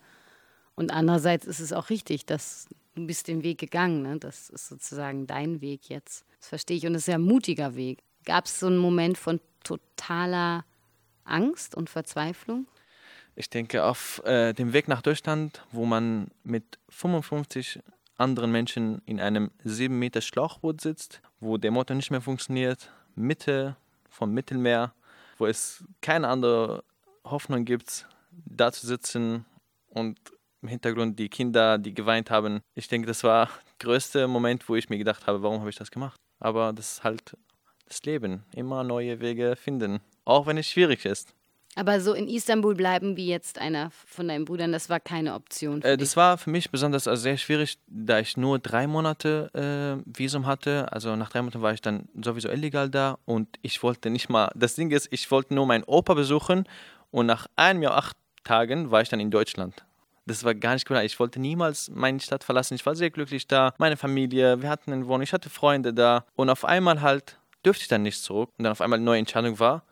Und 0.75 0.93
andererseits 0.93 1.47
ist 1.47 1.61
es 1.61 1.73
auch 1.73 1.91
richtig, 1.91 2.27
dass 2.27 2.69
du 2.95 3.07
bist 3.07 3.29
den 3.29 3.43
Weg 3.43 3.59
gegangen, 3.59 4.03
ne? 4.03 4.19
Das 4.19 4.49
ist 4.49 4.69
sozusagen 4.69 5.27
dein 5.27 5.61
Weg 5.61 5.89
jetzt. 5.89 6.25
Das 6.39 6.49
verstehe 6.49 6.77
ich 6.77 6.87
und 6.87 6.95
es 6.95 7.03
ist 7.03 7.09
ja 7.09 7.17
ein 7.17 7.23
mutiger 7.23 7.75
Weg. 7.75 8.03
Gab 8.25 8.47
es 8.47 8.61
so 8.61 8.67
einen 8.67 8.79
Moment 8.79 9.19
von 9.19 9.41
totaler 9.65 10.65
Angst 11.25 11.75
und 11.75 11.91
Verzweiflung? 11.91 12.67
Ich 13.35 13.51
denke, 13.51 13.85
auf 13.85 14.23
äh, 14.25 14.53
dem 14.53 14.73
Weg 14.73 14.89
nach 14.89 15.03
Deutschland, 15.03 15.65
wo 15.71 15.85
man 15.85 16.29
mit 16.43 16.79
55 16.89 17.81
anderen 18.17 18.51
Menschen 18.51 19.01
in 19.07 19.21
einem 19.21 19.51
7 19.65 19.97
Meter 19.97 20.21
Schlauchboot 20.21 20.81
sitzt, 20.81 21.23
wo 21.41 21.57
der 21.57 21.71
Motor 21.71 21.95
nicht 21.95 22.11
mehr 22.11 22.21
funktioniert, 22.21 22.91
Mitte 23.19 23.77
vom 24.09 24.33
Mittelmeer, 24.33 24.93
wo 25.39 25.47
es 25.47 25.85
keine 26.01 26.29
andere 26.29 26.85
Hoffnung 27.25 27.65
gibt, 27.65 28.07
da 28.31 28.73
zu 28.73 28.87
sitzen 28.87 29.45
und 29.89 30.19
im 30.63 30.69
Hintergrund 30.69 31.19
die 31.19 31.29
Kinder, 31.29 31.79
die 31.79 31.95
geweint 31.95 32.31
haben. 32.31 32.61
Ich 32.75 32.89
denke, 32.89 33.07
das 33.07 33.23
war 33.23 33.47
der 33.47 33.87
größte 33.87 34.27
Moment, 34.27 34.69
wo 34.69 34.75
ich 34.75 34.89
mir 34.89 34.99
gedacht 34.99 35.27
habe, 35.27 35.43
warum 35.43 35.61
habe 35.61 35.71
ich 35.71 35.77
das 35.77 35.91
gemacht? 35.91 36.19
Aber 36.41 36.73
das 36.73 36.93
ist 36.93 37.05
halt 37.05 37.37
das 37.87 38.03
Leben. 38.03 38.45
Immer 38.53 38.85
neue 38.85 39.21
Wege 39.21 39.57
finden, 39.57 40.01
auch 40.25 40.47
wenn 40.47 40.59
es 40.59 40.67
schwierig 40.67 41.05
ist. 41.05 41.35
Aber 41.75 42.01
so 42.01 42.13
in 42.13 42.29
Istanbul 42.29 42.75
bleiben 42.75 43.17
wie 43.17 43.29
jetzt 43.29 43.59
einer 43.61 43.91
von 44.05 44.27
deinen 44.27 44.45
Brüdern, 44.45 44.73
das 44.73 44.91
war 44.91 44.99
keine 44.99 45.35
Option. 45.35 45.81
Äh, 45.83 45.97
das 45.97 46.17
war 46.17 46.37
für 46.37 46.51
mich 46.51 46.71
besonders 46.71 47.07
also 47.07 47.23
sehr 47.23 47.37
schwierig, 47.37 47.79
da 47.87 48.19
ich 48.19 48.37
nur 48.37 48.59
drei 48.59 48.87
Monate 48.87 50.03
äh, 50.05 50.19
Visum 50.19 50.47
hatte. 50.47 50.91
Also 50.93 51.15
nach 51.15 51.31
drei 51.31 51.43
Monaten 51.43 51.63
war 51.63 51.73
ich 51.73 51.81
dann 51.81 52.09
sowieso 52.21 52.49
illegal 52.49 52.91
da 52.91 53.19
und 53.27 53.49
ich 53.63 53.83
wollte 53.83 54.11
nicht 54.11 54.29
mal. 54.29 54.51
Das 54.57 54.75
Ding 54.75 54.91
ist, 54.91 55.09
ich 55.13 55.31
wollte 55.31 55.55
nur 55.55 55.67
meinen 55.67 55.85
Opa 55.85 56.15
besuchen 56.15 56.65
und 57.11 57.27
nach 57.27 57.47
einem 57.57 57.83
Jahr, 57.83 57.97
acht 57.97 58.17
Tagen 58.45 58.91
war 58.91 59.03
ich 59.03 59.09
dann 59.09 59.21
in 59.21 59.31
Deutschland. 59.31 59.85
Das 60.27 60.45
war 60.45 60.55
gar 60.55 60.75
nicht 60.75 60.87
klar. 60.87 61.05
Ich 61.05 61.19
wollte 61.19 61.41
niemals 61.41 61.91
meine 61.91 62.21
Stadt 62.21 62.45
verlassen. 62.45 62.75
Ich 62.75 62.85
war 62.85 62.95
sehr 62.95 63.11
glücklich 63.11 63.47
da. 63.47 63.73
Meine 63.79 63.97
Familie, 63.97 64.63
wir 64.63 64.69
hatten 64.69 64.93
eine 64.93 65.07
Wohnung, 65.07 65.23
ich 65.23 65.33
hatte 65.33 65.49
Freunde 65.49 65.95
da. 65.95 66.25
Und 66.35 66.51
auf 66.51 66.65
einmal 66.65 67.01
halt 67.01 67.39
dürfte 67.65 67.83
ich 67.83 67.89
dann 67.89 68.03
nicht 68.03 68.23
zurück. 68.23 68.51
Und 68.59 68.65
dann 68.65 68.73
auf 68.73 68.81
einmal 68.81 68.99
eine 68.99 69.05
neue 69.05 69.19
Entscheidung 69.19 69.59
war, 69.59 69.85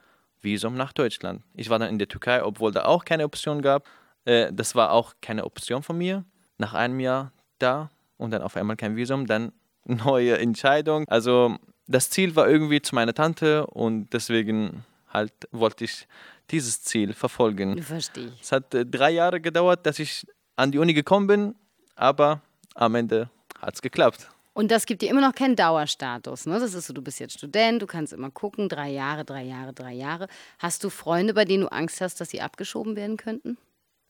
Visum 0.47 0.75
nach 0.75 0.95
Deutschland. 0.95 1.43
Ich 1.55 1.69
war 1.69 1.79
dann 1.79 1.91
in 1.91 1.99
der 1.99 2.09
Türkei, 2.09 2.43
obwohl 2.43 2.73
da 2.73 2.87
auch 2.87 3.05
keine 3.05 3.25
Option 3.25 3.61
gab. 3.61 3.87
Äh, 4.25 4.51
das 4.53 4.75
war 4.75 4.93
auch 4.93 5.13
keine 5.21 5.45
Option 5.45 5.83
von 5.83 5.99
mir. 5.99 6.25
Nach 6.57 6.73
einem 6.73 7.01
Jahr 7.01 7.33
da 7.59 7.91
und 8.17 8.31
dann 8.31 8.41
auf 8.41 8.57
einmal 8.57 8.77
kein 8.77 8.97
Visum, 8.97 9.27
dann 9.27 9.53
neue 9.85 10.39
Entscheidung. 10.39 11.05
Also 11.09 11.57
das 11.87 12.09
Ziel 12.09 12.35
war 12.35 12.49
irgendwie 12.49 12.81
zu 12.81 12.95
meiner 12.95 13.13
Tante 13.13 13.67
und 13.67 14.11
deswegen 14.15 14.85
halt 15.13 15.33
wollte 15.53 15.85
ich 15.85 16.09
dieses 16.51 16.83
Ziel 16.83 17.13
verfolgen. 17.13 17.83
Verstehe. 17.83 18.33
Es 18.41 18.53
hat 18.53 18.73
äh, 18.75 18.87
drei 18.87 19.11
Jahre 19.11 19.41
gedauert, 19.41 19.85
dass 19.85 19.99
ich 19.99 20.27
an 20.57 20.73
die 20.73 20.79
Uni 20.79 20.95
gekommen 20.95 21.27
bin, 21.27 21.55
aber 21.97 22.41
am 22.75 22.95
Ende 22.95 23.29
hat 23.61 23.75
es 23.75 23.83
geklappt. 23.83 24.29
Und 24.57 24.71
das 24.71 24.87
gibt 24.87 25.03
dir 25.03 25.11
immer 25.11 25.21
noch 25.21 25.35
keinen 25.35 25.55
Dauerstatus. 25.55 26.47
Ne? 26.47 26.59
Das 26.59 26.73
ist 26.73 26.87
so, 26.87 26.95
du 26.95 27.03
bist 27.03 27.21
jetzt 27.21 27.35
Student, 27.35 27.83
du 27.83 27.87
kannst 27.87 28.15
immer 28.15 28.31
gucken, 28.31 28.71
drei 28.71 28.89
Jahre, 28.89 29.23
drei 29.23 29.43
Jahre, 29.43 29.75
drei 29.75 29.93
Jahre. 29.93 30.29
Hast 30.59 30.83
du 30.83 30.89
Freunde, 30.89 31.35
bei 31.35 31.45
denen 31.45 31.65
du 31.65 31.73
Angst 31.73 32.01
hast, 32.01 32.23
dass 32.23 32.31
sie 32.31 32.41
abgeschoben 32.41 32.97
werden 32.97 33.19
könnten? 33.19 33.59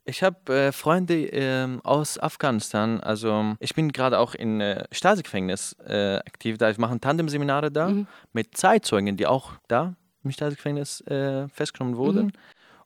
Ich 0.05 0.23
habe 0.23 0.55
äh, 0.55 0.71
Freunde 0.71 1.15
äh, 1.33 1.67
aus 1.83 2.17
Afghanistan. 2.17 3.01
Also 3.01 3.57
ich 3.59 3.75
bin 3.75 3.91
gerade 3.91 4.21
auch 4.21 4.37
in 4.37 4.61
äh, 4.61 4.85
Stasi-Gefängnis 4.93 5.75
äh, 5.85 6.19
aktiv. 6.19 6.59
Da 6.59 6.71
ich 6.71 6.79
mache 6.79 7.01
Tandem-Seminare 7.01 7.73
da 7.73 7.89
mhm. 7.89 8.07
mit 8.33 8.57
Zeitzeugen, 8.57 9.17
die 9.17 9.27
auch 9.27 9.55
da 9.67 9.97
im 10.23 10.31
Stasi-Gefängnis 10.31 11.01
äh, 11.09 11.49
festgenommen 11.49 11.97
wurden. 11.97 12.27
Mhm. 12.27 12.33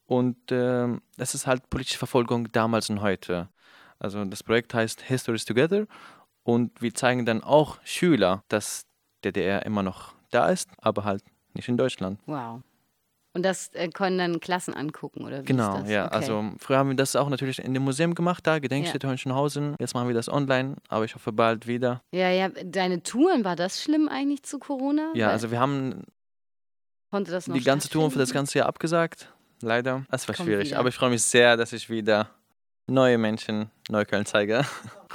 Und 0.07 0.51
äh, 0.51 0.89
es 1.19 1.35
ist 1.35 1.47
halt 1.47 1.69
politische 1.69 1.99
Verfolgung 1.99 2.51
damals 2.53 2.89
und 2.89 3.03
heute. 3.03 3.51
Also 3.99 4.25
das 4.25 4.43
Projekt 4.43 4.73
heißt 4.73 5.03
Histories 5.03 5.45
Together 5.45 5.87
und 6.53 6.81
wir 6.83 6.95
zeigen 6.95 7.27
dann 7.27 7.43
auch 7.43 7.79
Schüler, 7.85 8.43
dass 8.49 8.87
der 9.25 9.33
DDR 9.33 9.65
immer 9.67 9.83
noch 9.83 10.15
da 10.31 10.49
ist, 10.49 10.69
aber 10.79 11.05
halt 11.05 11.23
nicht 11.55 11.69
in 11.69 11.77
Deutschland. 11.77 12.19
Wow. 12.27 12.61
Und 13.33 13.45
das 13.45 13.69
äh, 13.75 13.89
können 13.89 14.19
dann 14.19 14.41
Klassen 14.41 14.75
angucken, 14.75 15.25
oder 15.25 15.43
wie 15.43 15.45
Genau, 15.45 15.77
ist 15.77 15.83
das? 15.83 15.91
ja. 15.91 16.07
Okay. 16.07 16.15
Also 16.17 16.51
früher 16.59 16.79
haben 16.79 16.89
wir 16.89 16.97
das 16.97 17.15
auch 17.15 17.29
natürlich 17.29 17.61
in 17.61 17.75
dem 17.75 17.85
Museum 17.85 18.15
gemacht, 18.15 18.45
da 18.47 18.59
Gedenkstätte 18.59 19.07
ja. 19.07 19.11
Hohenschönhausen. 19.11 19.77
Jetzt 19.79 19.95
machen 19.95 20.09
wir 20.09 20.15
das 20.15 20.29
online, 20.29 20.77
aber 20.89 21.05
ich 21.05 21.15
hoffe 21.15 21.31
bald 21.31 21.69
wieder. 21.69 22.03
Ja, 22.13 22.29
ja. 22.31 22.49
Deine 22.49 23.03
Touren, 23.05 23.45
war 23.45 23.55
das 23.55 23.81
schlimm 23.81 24.09
eigentlich 24.09 24.43
zu 24.43 24.59
Corona? 24.59 25.13
Ja, 25.15 25.27
Weil 25.27 25.33
also 25.35 25.51
wir 25.53 25.61
haben 25.61 26.03
konnte 27.11 27.31
das 27.31 27.47
noch 27.47 27.55
die 27.55 27.63
ganze 27.63 27.89
Tour 27.89 28.11
für 28.11 28.19
das 28.19 28.33
ganze 28.33 28.59
Jahr 28.59 28.67
abgesagt. 28.69 29.33
Leider. 29.63 30.05
Das 30.11 30.27
war 30.27 30.35
Kommt 30.35 30.49
schwierig. 30.49 30.69
Wieder. 30.71 30.79
Aber 30.81 30.89
ich 30.89 30.95
freue 30.95 31.11
mich 31.11 31.23
sehr, 31.23 31.57
dass 31.57 31.73
ich 31.73 31.89
wieder 31.91 32.31
neue 32.89 33.19
Menschen 33.19 33.71
Neukölln 33.89 34.27
zeige. 34.27 34.65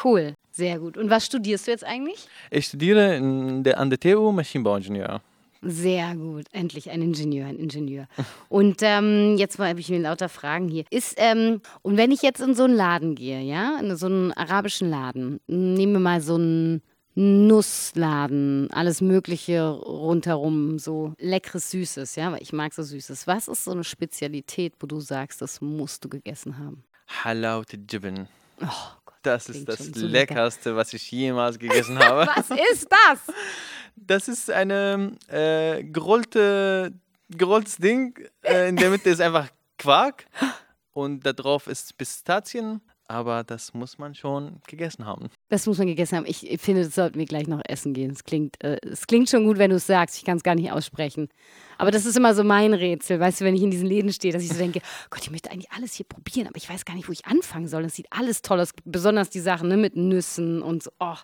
Cool. 0.04 0.35
Sehr 0.56 0.80
gut. 0.80 0.98
Und 0.98 1.10
was 1.10 1.26
studierst 1.26 1.68
du 1.68 1.72
jetzt 1.72 1.84
eigentlich? 1.84 2.30
Ich 2.50 2.68
studiere 2.68 3.20
der, 3.62 3.78
an 3.78 3.90
der 3.90 4.00
TU 4.00 4.32
Maschinenbauingenieur. 4.32 5.22
Sehr 5.62 6.16
gut. 6.16 6.46
Endlich 6.54 6.90
ein 6.90 7.02
Ingenieur, 7.02 7.48
ein 7.48 7.58
Ingenieur. 7.58 8.08
Und 8.50 8.78
ähm, 8.82 9.36
jetzt 9.38 9.60
habe 9.60 9.82
ich 9.82 9.90
mir 9.90 10.00
lauter 10.00 10.30
Fragen 10.30 10.70
hier. 10.70 10.86
Ist, 10.92 11.16
ähm, 11.18 11.60
und 11.82 11.98
wenn 11.98 12.12
ich 12.12 12.22
jetzt 12.22 12.40
in 12.40 12.54
so 12.54 12.64
einen 12.64 12.76
Laden 12.76 13.16
gehe, 13.16 13.42
ja, 13.42 13.78
in 13.82 13.98
so 13.98 14.06
einen 14.06 14.32
arabischen 14.32 14.90
Laden, 14.90 15.42
nehmen 15.48 15.94
wir 15.94 16.00
mal 16.00 16.22
so 16.22 16.36
einen 16.36 16.82
Nussladen, 17.16 18.70
alles 18.72 19.02
Mögliche 19.02 19.68
rundherum, 19.70 20.80
so 20.80 21.14
leckeres 21.18 21.72
Süßes, 21.72 22.16
ja, 22.16 22.32
weil 22.32 22.42
ich 22.42 22.54
mag 22.54 22.74
so 22.74 22.84
Süßes. 22.84 23.28
Was 23.28 23.50
ist 23.50 23.66
so 23.66 23.72
eine 23.72 23.84
Spezialität, 23.84 24.74
wo 24.80 24.88
du 24.88 25.02
sagst, 25.02 25.42
das 25.42 25.60
musst 25.60 26.06
du 26.06 26.10
gegessen 26.10 26.58
haben? 26.60 26.84
Halaut 27.24 27.74
Jibin. 27.90 28.28
Oh 28.62 29.05
Das 29.26 29.50
ist 29.50 29.68
das 29.68 29.80
so 29.80 30.06
lecker. 30.06 30.36
Leckerste, 30.36 30.76
was 30.76 30.94
ich 30.94 31.12
jemals 31.12 31.58
gegessen 31.58 31.98
habe. 31.98 32.28
Was 32.36 32.52
ist 32.52 32.88
das? 32.90 33.36
Das 33.96 34.28
ist 34.28 34.52
eine 34.52 35.16
äh, 35.28 35.84
gerollte, 35.84 36.94
gerolltes 37.30 37.78
Ding. 37.78 38.20
Äh, 38.44 38.70
in 38.70 38.76
der 38.76 38.90
Mitte 38.90 39.10
ist 39.10 39.22
einfach 39.22 39.50
Quark 39.78 40.26
und 40.94 41.26
da 41.26 41.34
drauf 41.34 41.68
ist 41.68 41.98
Pistazien. 41.98 42.82
Aber 43.08 43.44
das 43.44 43.74
muss 43.74 44.00
man 44.00 44.16
schon 44.16 44.62
gegessen 44.68 45.06
haben. 45.06 45.30
Das 45.50 45.68
muss 45.68 45.78
man 45.78 45.86
gegessen 45.86 46.18
haben. 46.18 46.26
Ich 46.26 46.58
finde, 46.60 46.84
das 46.84 46.96
sollten 46.96 47.20
wir 47.20 47.26
gleich 47.26 47.48
noch 47.48 47.62
essen 47.68 47.94
gehen. 47.94 48.12
Es 48.12 48.24
klingt, 48.24 48.64
äh, 48.64 48.80
klingt 49.08 49.30
schon 49.30 49.46
gut, 49.46 49.60
wenn 49.60 49.70
du 49.70 49.76
es 49.76 49.86
sagst. 49.86 50.18
Ich 50.18 50.26
kann 50.26 50.38
es 50.38 50.44
gar 50.44 50.56
nicht 50.56 50.72
aussprechen. 50.72 51.30
Aber 51.78 51.92
das 51.92 52.06
ist 52.06 52.18
immer 52.18 52.34
so 52.34 52.44
mein 52.44 52.74
Rätsel, 52.74 53.20
weißt 53.20 53.42
du, 53.42 53.46
wenn 53.46 53.56
ich 53.56 53.62
in 53.62 53.70
diesen 53.70 53.88
Läden 53.88 54.12
stehe, 54.12 54.34
dass 54.34 54.42
ich 54.42 54.50
so 54.50 54.58
denke, 54.58 54.82
Gott, 55.10 55.22
ich 55.22 55.30
möchte 55.30 55.52
eigentlich 55.52 55.72
alles 55.72 55.94
hier 55.94 56.06
probieren, 56.06 56.48
aber 56.48 56.58
ich 56.58 56.70
weiß 56.70 56.86
gar 56.86 56.96
nicht, 56.96 57.08
wo 57.08 57.12
ich 57.12 57.26
anfangen 57.26 57.68
soll. 57.68 57.86
Es 57.86 57.96
sieht 57.96 58.08
alles 58.12 58.42
toll 58.42 58.60
aus, 58.60 58.72
besonders 58.86 59.30
die 59.30 59.40
Sachen 59.40 59.68
ne, 59.68 59.78
mit 59.78 59.96
Nüssen 59.96 60.62
und 60.62 60.84
so. 60.84 60.92
Oh. 61.00 61.16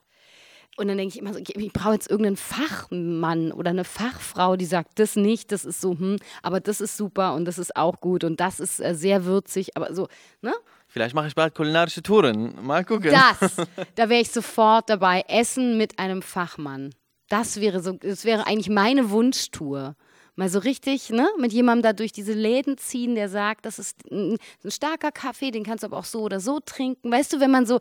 Und 0.77 0.87
dann 0.87 0.97
denke 0.97 1.13
ich 1.13 1.19
immer 1.19 1.33
so, 1.33 1.39
ich, 1.39 1.55
ich 1.55 1.73
brauche 1.73 1.93
jetzt 1.93 2.09
irgendeinen 2.09 2.37
Fachmann 2.37 3.51
oder 3.51 3.71
eine 3.71 3.83
Fachfrau, 3.83 4.55
die 4.55 4.65
sagt, 4.65 4.99
das 4.99 5.15
nicht, 5.15 5.51
das 5.51 5.65
ist 5.65 5.81
so, 5.81 5.91
hm, 5.91 6.17
aber 6.43 6.59
das 6.59 6.79
ist 6.79 6.95
super 6.95 7.33
und 7.33 7.45
das 7.45 7.57
ist 7.57 7.75
auch 7.75 7.99
gut 7.99 8.23
und 8.23 8.39
das 8.39 8.59
ist 8.59 8.79
äh, 8.79 8.95
sehr 8.95 9.25
würzig, 9.25 9.75
aber 9.75 9.93
so, 9.93 10.07
ne? 10.41 10.53
Vielleicht 10.91 11.15
mache 11.15 11.27
ich 11.27 11.35
bald 11.35 11.55
kulinarische 11.55 12.03
Touren. 12.03 12.53
Mal 12.65 12.83
gucken. 12.83 13.11
Das, 13.11 13.55
da 13.95 14.09
wäre 14.09 14.19
ich 14.19 14.29
sofort 14.29 14.89
dabei. 14.89 15.23
Essen 15.29 15.77
mit 15.77 15.97
einem 15.99 16.21
Fachmann. 16.21 16.93
Das 17.29 17.61
wäre 17.61 17.79
so, 17.79 17.93
das 17.93 18.25
wäre 18.25 18.45
eigentlich 18.45 18.67
meine 18.67 19.09
Wunschtour. 19.09 19.95
Mal 20.35 20.49
so 20.49 20.59
richtig, 20.59 21.09
ne, 21.09 21.29
mit 21.39 21.53
jemandem 21.53 21.83
da 21.83 21.93
durch 21.93 22.11
diese 22.11 22.33
Läden 22.33 22.77
ziehen, 22.77 23.15
der 23.15 23.29
sagt, 23.29 23.65
das 23.65 23.79
ist 23.79 24.03
ein, 24.11 24.37
ein 24.65 24.71
starker 24.71 25.13
Kaffee, 25.13 25.51
den 25.51 25.63
kannst 25.63 25.83
du 25.83 25.87
aber 25.87 25.97
auch 25.97 26.05
so 26.05 26.23
oder 26.23 26.41
so 26.41 26.59
trinken. 26.59 27.09
Weißt 27.09 27.31
du, 27.31 27.39
wenn 27.39 27.51
man 27.51 27.65
so, 27.65 27.79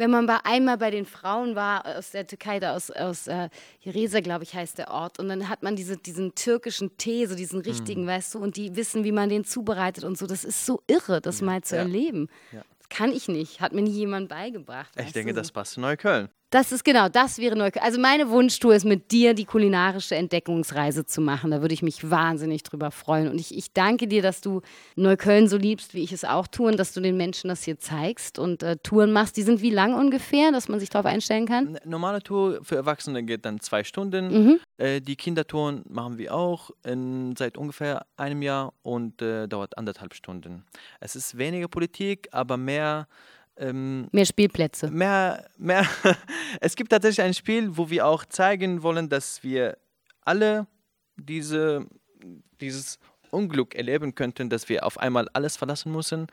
wenn 0.00 0.10
man 0.10 0.24
bei 0.24 0.38
einmal 0.44 0.78
bei 0.78 0.90
den 0.90 1.04
Frauen 1.04 1.54
war 1.54 1.84
aus 1.98 2.10
der 2.12 2.26
Türkei, 2.26 2.58
da 2.58 2.74
aus, 2.74 2.90
aus 2.90 3.26
äh, 3.26 3.50
Jereza, 3.80 4.20
glaube 4.20 4.44
ich, 4.44 4.54
heißt 4.54 4.78
der 4.78 4.90
Ort, 4.90 5.18
und 5.18 5.28
dann 5.28 5.48
hat 5.50 5.62
man 5.62 5.76
diese, 5.76 5.98
diesen 5.98 6.34
türkischen 6.34 6.96
Tee, 6.96 7.26
so 7.26 7.34
diesen 7.34 7.60
richtigen, 7.60 8.06
weißt 8.06 8.34
du, 8.34 8.38
und 8.38 8.56
die 8.56 8.74
wissen, 8.76 9.04
wie 9.04 9.12
man 9.12 9.28
den 9.28 9.44
zubereitet 9.44 10.04
und 10.04 10.16
so. 10.16 10.26
Das 10.26 10.44
ist 10.44 10.64
so 10.64 10.82
irre, 10.86 11.20
das 11.20 11.42
mal 11.42 11.62
zu 11.62 11.76
Ja. 11.76 11.82
erleben. 11.82 12.28
Ja. 12.50 12.62
Das 12.78 12.88
kann 12.88 13.12
ich 13.12 13.28
nicht, 13.28 13.60
hat 13.60 13.72
mir 13.74 13.82
nie 13.82 13.90
jemand 13.90 14.30
beigebracht. 14.30 14.90
Ich 14.98 15.12
denke, 15.12 15.34
du? 15.34 15.38
das 15.40 15.52
passt 15.52 15.74
zu 15.74 15.80
Neukölln. 15.80 16.30
Das 16.50 16.72
ist 16.72 16.84
genau, 16.84 17.08
das 17.08 17.38
wäre 17.38 17.54
Neukölln. 17.56 17.84
Also 17.84 18.00
meine 18.00 18.28
Wunschtour 18.28 18.74
ist 18.74 18.84
mit 18.84 19.12
dir 19.12 19.34
die 19.34 19.44
kulinarische 19.44 20.16
Entdeckungsreise 20.16 21.06
zu 21.06 21.20
machen. 21.20 21.52
Da 21.52 21.60
würde 21.60 21.74
ich 21.74 21.82
mich 21.82 22.10
wahnsinnig 22.10 22.64
drüber 22.64 22.90
freuen. 22.90 23.28
Und 23.28 23.40
ich, 23.40 23.56
ich 23.56 23.72
danke 23.72 24.08
dir, 24.08 24.20
dass 24.20 24.40
du 24.40 24.60
Neukölln 24.96 25.46
so 25.46 25.56
liebst, 25.56 25.94
wie 25.94 26.02
ich 26.02 26.10
es 26.10 26.24
auch 26.24 26.48
tue, 26.48 26.68
und 26.68 26.76
dass 26.76 26.92
du 26.92 27.00
den 27.00 27.16
Menschen 27.16 27.48
das 27.48 27.62
hier 27.62 27.78
zeigst 27.78 28.40
und 28.40 28.64
äh, 28.64 28.76
Touren 28.82 29.12
machst. 29.12 29.36
Die 29.36 29.42
sind 29.42 29.62
wie 29.62 29.70
lang 29.70 29.94
ungefähr, 29.94 30.50
dass 30.50 30.68
man 30.68 30.80
sich 30.80 30.90
darauf 30.90 31.06
einstellen 31.06 31.46
kann? 31.46 31.68
Eine 31.68 31.80
normale 31.84 32.20
Tour 32.20 32.58
für 32.64 32.74
Erwachsene 32.74 33.22
geht 33.22 33.44
dann 33.44 33.60
zwei 33.60 33.84
Stunden. 33.84 34.44
Mhm. 34.44 34.60
Äh, 34.76 35.00
die 35.00 35.14
Kindertouren 35.14 35.84
machen 35.88 36.18
wir 36.18 36.34
auch 36.34 36.70
in, 36.84 37.36
seit 37.38 37.58
ungefähr 37.58 38.06
einem 38.16 38.42
Jahr 38.42 38.72
und 38.82 39.22
äh, 39.22 39.46
dauert 39.46 39.78
anderthalb 39.78 40.14
Stunden. 40.14 40.64
Es 40.98 41.14
ist 41.14 41.38
weniger 41.38 41.68
Politik, 41.68 42.26
aber 42.32 42.56
mehr 42.56 43.06
ähm, 43.60 44.08
Mehr 44.10 44.24
Spielplätze. 44.24 44.90
mehr, 44.90 45.46
mehr. 45.58 45.86
es 46.60 46.74
gibt 46.74 46.90
tatsächlich 46.90 47.24
ein 47.24 47.34
Spiel, 47.34 47.76
wo 47.76 47.90
wir 47.90 48.06
auch 48.06 48.24
zeigen 48.24 48.82
wollen, 48.82 49.08
dass 49.08 49.42
wir 49.42 49.76
alle 50.22 50.66
diese, 51.16 51.86
dieses 52.60 52.98
Unglück 53.30 53.74
erleben 53.74 54.14
könnten, 54.14 54.50
dass 54.50 54.68
wir 54.68 54.84
auf 54.84 54.98
einmal 54.98 55.28
alles 55.32 55.56
verlassen 55.56 55.92
müssen 55.92 56.26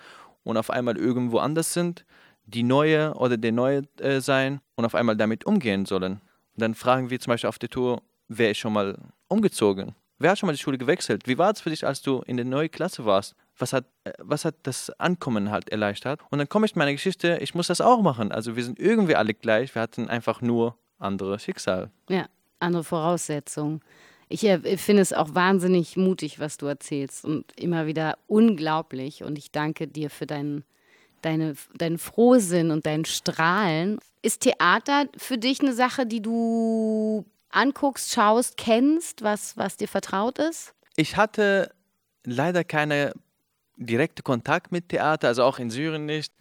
und 0.44 0.58
auf 0.58 0.70
einmal 0.70 0.98
irgendwo 0.98 1.40
anders 1.40 1.74
sind, 1.74 2.06
die 2.46 2.64
Neue 2.64 3.14
oder 3.16 3.38
der 3.38 3.52
Neue 3.52 3.84
äh, 4.00 4.22
sein 4.22 4.62
und 4.76 4.86
auf 4.86 4.96
einmal 4.96 5.18
damit 5.18 5.46
umgehen 5.46 5.86
sollen. 5.86 6.14
Und 6.14 6.62
dann 6.62 6.74
fragen 6.74 7.10
wir 7.10 7.20
zum 7.20 7.32
Beispiel 7.32 7.50
auf 7.50 7.60
der 7.60 7.70
Tour, 7.70 8.02
wer 8.28 8.52
ist 8.52 8.58
schon 8.58 8.74
mal 8.74 8.98
umgezogen? 9.28 9.94
Wer 10.20 10.32
hat 10.32 10.40
schon 10.40 10.48
mal 10.48 10.54
die 10.54 10.60
Schule 10.60 10.78
gewechselt? 10.78 11.28
Wie 11.28 11.38
war 11.38 11.52
es 11.52 11.62
für 11.62 11.70
dich, 11.70 11.86
als 11.86 12.02
du 12.02 12.22
in 12.22 12.38
der 12.38 12.46
neuen 12.46 12.72
Klasse 12.72 13.06
warst? 13.06 13.36
Was 13.58 13.74
hat, 13.74 13.86
äh, 14.04 14.14
was 14.20 14.46
hat 14.46 14.56
das 14.64 14.90
Ankommen 15.00 15.52
halt 15.52 15.70
erleichtert? 15.70 16.22
Und 16.30 16.40
dann 16.40 16.50
komme 16.50 16.66
ich 16.66 16.74
zu 16.74 16.80
meiner 16.80 16.92
Geschichte, 16.94 17.38
ich 17.42 17.54
muss 17.54 17.68
das 17.68 17.82
auch 17.82 18.02
machen. 18.02 18.32
Also 18.32 18.56
wir 18.56 18.64
sind 18.64 18.80
irgendwie 18.80 19.16
alle 19.16 19.34
gleich, 19.34 19.76
wir 19.76 19.82
hatten 19.82 20.10
einfach 20.10 20.42
nur 20.42 20.76
andere 21.00 21.40
Schicksal. 21.40 21.92
Ja, 22.10 22.28
andere 22.60 22.84
Voraussetzungen. 22.84 23.82
Ich 24.30 24.44
äh, 24.44 24.78
finde 24.78 25.02
es 25.02 25.14
auch 25.14 25.36
wahnsinnig 25.36 25.98
mutig, 25.98 26.40
was 26.40 26.58
du 26.58 26.66
erzählst 26.66 27.24
und 27.24 27.46
immer 27.60 27.86
wieder 27.86 28.18
unglaublich. 28.28 29.24
Und 29.24 29.38
ich 29.38 29.52
danke 29.52 29.88
dir 29.88 30.10
für 30.10 30.26
deinen, 30.26 30.64
deine, 31.22 31.56
deinen 31.76 31.98
Frohsinn 32.00 32.72
und 32.72 32.86
dein 32.86 33.06
Strahlen. 33.06 34.00
Ist 34.24 34.42
Theater 34.42 35.06
für 35.16 35.38
dich 35.38 35.62
eine 35.62 35.74
Sache, 35.74 36.06
die 36.06 36.22
du 36.22 37.24
anguckst, 37.50 38.12
schaust, 38.12 38.58
kennst, 38.58 39.24
was, 39.24 39.58
was 39.58 39.78
dir 39.78 39.88
vertraut 39.88 40.40
ist? 40.40 40.74
Ich 40.96 41.16
hatte 41.16 41.72
leider 42.26 42.64
keine 42.64 43.14
direkte 43.78 44.24
Kontakt 44.24 44.72
mit 44.72 44.90
Theater, 44.90 45.28
also 45.28 45.44
auch 45.44 45.60
in 45.60 45.70
Syrien 45.70 46.06
nicht. 46.06 46.34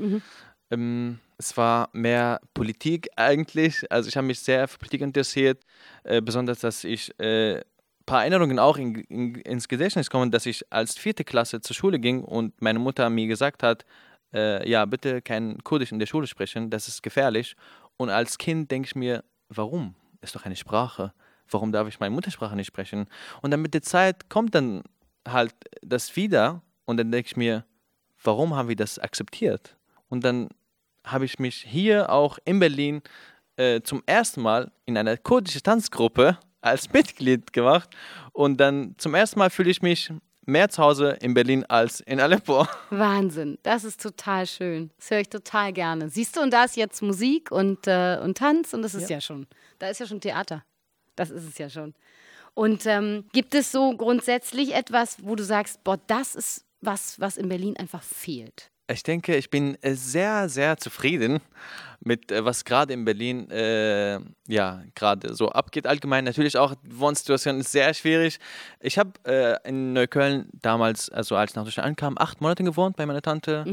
Ähm, 0.71 1.21
es 1.39 1.57
war 1.57 1.91
mehr 1.93 2.41
Politik 2.55 3.09
eigentlich. 3.17 3.91
Also 3.91 4.09
ich 4.09 4.17
habe 4.17 4.27
mich 4.27 4.41
sehr 4.41 4.67
für 4.69 4.79
Politik 4.79 5.03
interessiert, 5.03 5.63
äh, 6.05 6.21
besonders, 6.23 6.61
dass 6.61 6.83
ich 6.85 7.19
äh, 7.21 7.61
paar 8.07 8.21
Erinnerungen 8.21 8.59
auch 8.59 8.79
in, 8.79 8.95
in, 8.95 9.35
ins 9.35 9.69
Gedächtnis 9.69 10.09
kommen, 10.09 10.31
dass 10.31 10.47
ich 10.47 10.65
als 10.73 10.97
vierte 10.97 11.25
Klasse 11.25 11.61
zur 11.61 11.75
Schule 11.75 11.99
ging 11.99 12.23
und 12.23 12.61
meine 12.63 12.79
Mutter 12.79 13.11
mir 13.11 13.27
gesagt 13.27 13.63
hat, 13.63 13.85
äh, 14.33 14.69
ja, 14.69 14.85
bitte 14.87 15.21
kein 15.21 15.63
Kurdisch 15.63 15.93
in 15.93 15.99
der 15.99 16.07
Schule 16.07 16.27
sprechen, 16.27 16.71
das 16.71 16.89
ist 16.89 17.03
gefährlich. 17.03 17.57
Und 17.97 18.11
als 18.11 18.39
Kind 18.39 18.71
denke 18.71 18.87
ich 18.87 18.95
mir, 18.95 19.25
warum? 19.49 19.95
Ist 20.27 20.35
doch 20.35 20.45
eine 20.45 20.57
Sprache. 20.57 21.13
Warum 21.49 21.71
darf 21.71 21.87
ich 21.87 22.01
meine 22.01 22.13
Muttersprache 22.13 22.57
nicht 22.57 22.67
sprechen? 22.67 23.07
Und 23.43 23.53
dann 23.53 23.63
mit 23.63 23.75
der 23.75 23.83
Zeit 23.83 24.29
kommt 24.29 24.57
dann 24.57 24.83
halt 25.27 25.55
das 25.83 26.17
wieder 26.17 26.63
und 26.85 26.97
dann 26.97 27.13
denke 27.13 27.29
ich 27.29 27.37
mir, 27.37 27.65
warum 28.25 28.57
haben 28.57 28.69
wir 28.69 28.75
das 28.75 28.99
akzeptiert? 28.99 29.77
Und 30.09 30.25
dann 30.25 30.49
habe 31.05 31.25
ich 31.25 31.39
mich 31.39 31.59
hier 31.63 32.11
auch 32.11 32.39
in 32.45 32.59
Berlin 32.59 33.03
äh, 33.57 33.83
zum 33.83 34.03
ersten 34.07 34.43
Mal 34.43 34.73
in 34.85 34.99
einer 34.99 35.17
kurdischen 35.17 35.63
Tanzgruppe 35.63 36.39
als 36.61 36.93
Mitglied 36.93 37.53
gemacht 37.53 37.91
und 38.33 38.57
dann 38.57 38.97
zum 38.99 39.15
ersten 39.15 39.39
Mal 39.39 39.51
fühle 39.51 39.71
ich 39.71 39.81
mich 39.81 40.13
mehr 40.47 40.69
zu 40.69 40.83
Hause 40.83 41.19
in 41.21 41.35
Berlin 41.35 41.65
als 41.65 42.01
in 42.01 42.21
Aleppo. 42.21 42.67
Wahnsinn, 42.91 43.59
das 43.63 43.85
ist 43.85 44.01
total 44.01 44.47
schön. 44.47 44.91
Das 44.97 45.11
höre 45.11 45.21
ich 45.21 45.29
total 45.29 45.73
gerne. 45.73 46.09
Siehst 46.09 46.37
du, 46.37 46.41
und 46.41 46.53
da 46.53 46.65
ist 46.65 46.77
jetzt 46.77 47.03
Musik 47.03 47.51
und, 47.51 47.87
äh, 47.87 48.19
und 48.23 48.39
Tanz 48.39 48.73
und 48.73 48.83
das 48.83 48.95
ist 48.95 49.11
ja. 49.11 49.21
schon, 49.21 49.47
da 49.79 49.89
ist 49.89 50.01
ja 50.01 50.07
schon 50.07 50.21
Theater. 50.21 50.65
Das 51.17 51.31
ist 51.31 51.45
es 51.45 51.59
ja 51.59 51.69
schon. 51.69 51.95
Und 52.55 52.87
ähm, 52.87 53.25
gibt 53.33 53.55
es 53.55 53.71
so 53.71 53.95
grundsätzlich 53.97 54.75
etwas, 54.75 55.19
wo 55.23 55.35
du 55.35 55.45
sagst, 55.45 55.85
boah, 55.85 55.99
das 56.07 56.35
ist 56.35 56.65
was, 56.81 57.21
was 57.21 57.37
in 57.37 57.49
Berlin 57.49 57.77
einfach 57.77 58.03
fehlt? 58.03 58.71
Ich 58.89 59.03
denke, 59.03 59.37
ich 59.37 59.51
bin 59.51 59.77
äh, 59.83 59.95
sehr, 59.95 60.49
sehr 60.49 60.77
zufrieden 60.77 61.41
mit, 62.01 62.31
äh, 62.31 62.45
was 62.45 62.65
gerade 62.65 62.93
in 62.93 63.05
Berlin 63.05 63.51
äh, 63.51 64.21
ja 64.47 64.83
gerade 64.95 65.35
so 65.35 65.49
abgeht. 65.49 65.87
Allgemein 65.87 66.25
natürlich 66.25 66.57
auch, 66.57 66.75
die 66.75 66.99
Wohnsituation 66.99 67.61
ist 67.61 67.73
sehr 67.73 67.93
schwierig. 67.95 68.39
Ich 68.81 68.99
habe 68.99 69.11
äh, 69.25 69.57
in 69.69 69.93
Neukölln 69.93 70.49
damals, 70.53 71.11
also 71.11 71.35
als 71.37 71.51
ich 71.53 71.57
nach 71.57 71.65
Deutschland 71.65 71.89
ankam, 71.89 72.17
acht 72.17 72.41
Monate 72.41 72.63
gewohnt 72.63 72.97
bei 72.97 73.07
meiner 73.07 73.23
Tante. 73.23 73.65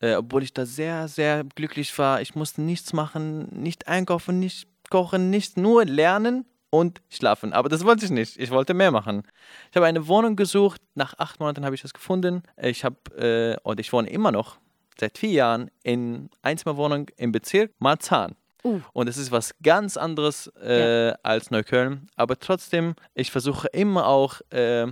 Äh, 0.00 0.16
obwohl 0.16 0.42
ich 0.42 0.52
da 0.52 0.66
sehr, 0.66 1.08
sehr 1.08 1.44
glücklich 1.54 1.96
war. 1.98 2.20
Ich 2.20 2.34
musste 2.34 2.62
nichts 2.62 2.92
machen, 2.92 3.48
nicht 3.50 3.88
einkaufen, 3.88 4.38
nicht 4.38 4.68
kochen, 4.90 5.30
nicht 5.30 5.56
nur 5.56 5.84
lernen 5.84 6.44
und 6.74 7.00
schlafen. 7.08 7.52
Aber 7.52 7.68
das 7.68 7.84
wollte 7.84 8.04
ich 8.04 8.10
nicht. 8.10 8.36
Ich 8.36 8.50
wollte 8.50 8.74
mehr 8.74 8.90
machen. 8.90 9.22
Ich 9.70 9.76
habe 9.76 9.86
eine 9.86 10.08
Wohnung 10.08 10.34
gesucht. 10.34 10.80
Nach 10.96 11.14
acht 11.18 11.38
Monaten 11.38 11.64
habe 11.64 11.76
ich 11.76 11.82
das 11.82 11.94
gefunden. 11.94 12.42
Ich 12.60 12.84
habe, 12.84 12.96
äh, 13.16 13.56
und 13.62 13.78
ich 13.78 13.92
wohne 13.92 14.10
immer 14.10 14.32
noch 14.32 14.58
seit 14.98 15.16
vier 15.16 15.30
Jahren 15.30 15.70
in 15.84 16.30
Einzimmerwohnung 16.42 17.10
im 17.16 17.30
Bezirk 17.30 17.70
Marzahn. 17.78 18.34
Uh. 18.64 18.80
Und 18.92 19.08
es 19.08 19.16
ist 19.18 19.30
was 19.30 19.54
ganz 19.62 19.96
anderes 19.96 20.48
äh, 20.56 21.12
als 21.22 21.52
Neukölln. 21.52 22.08
Aber 22.16 22.40
trotzdem, 22.40 22.96
ich 23.14 23.30
versuche 23.30 23.68
immer 23.68 24.08
auch 24.08 24.40
äh, 24.50 24.88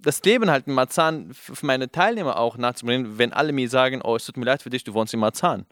das 0.00 0.22
Leben 0.22 0.50
halt 0.50 0.66
in 0.66 0.72
Marzahn 0.72 1.34
für 1.34 1.66
meine 1.66 1.90
Teilnehmer 1.90 2.38
auch 2.38 2.56
nachzubringen, 2.56 3.18
wenn 3.18 3.34
alle 3.34 3.52
mir 3.52 3.68
sagen, 3.68 4.00
oh, 4.02 4.16
es 4.16 4.24
tut 4.24 4.38
mir 4.38 4.46
leid 4.46 4.62
für 4.62 4.70
dich, 4.70 4.82
du 4.82 4.94
wohnst 4.94 5.12
in 5.12 5.20
Marzahn. 5.20 5.66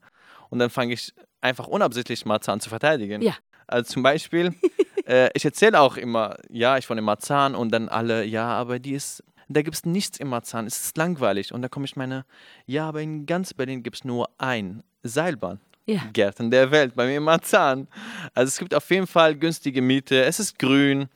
Und 0.50 0.58
dann 0.58 0.68
fange 0.68 0.92
ich 0.92 1.14
einfach 1.40 1.66
unabsichtlich 1.66 2.26
Marzahn 2.26 2.60
zu 2.60 2.68
verteidigen. 2.68 3.22
Ja. 3.22 3.34
Also 3.66 3.92
zum 3.94 4.02
Beispiel, 4.02 4.54
äh, 5.06 5.30
ich 5.34 5.44
erzähle 5.44 5.80
auch 5.80 5.96
immer, 5.96 6.36
ja, 6.50 6.76
ich 6.78 6.88
wohne 6.90 6.98
in 7.00 7.04
Marzahn 7.04 7.54
und 7.54 7.70
dann 7.72 7.88
alle, 7.88 8.24
ja, 8.24 8.48
aber 8.48 8.78
die 8.78 8.92
ist, 8.92 9.22
da 9.48 9.62
gibt 9.62 9.76
es 9.76 9.84
nichts 9.86 10.18
in 10.18 10.28
Marzahn, 10.28 10.66
es 10.66 10.80
ist 10.80 10.96
langweilig. 10.96 11.52
Und 11.52 11.62
da 11.62 11.68
komme 11.68 11.84
ich 11.84 11.96
meine, 11.96 12.24
ja, 12.66 12.88
aber 12.88 13.00
in 13.02 13.26
ganz 13.26 13.54
Berlin 13.54 13.82
gibt 13.82 13.96
es 13.96 14.04
nur 14.04 14.28
ein 14.38 14.82
Seilbahn. 15.02 15.60
Ja. 15.86 16.00
Gärten 16.12 16.50
der 16.50 16.72
Welt, 16.72 16.96
bei 16.96 17.06
mir 17.06 17.18
in 17.18 17.22
Marzahn. 17.22 17.86
Also 18.34 18.48
es 18.48 18.58
gibt 18.58 18.74
auf 18.74 18.90
jeden 18.90 19.06
Fall 19.06 19.36
günstige 19.36 19.80
Miete, 19.80 20.24
es 20.24 20.40
ist 20.40 20.58
grün. 20.58 21.08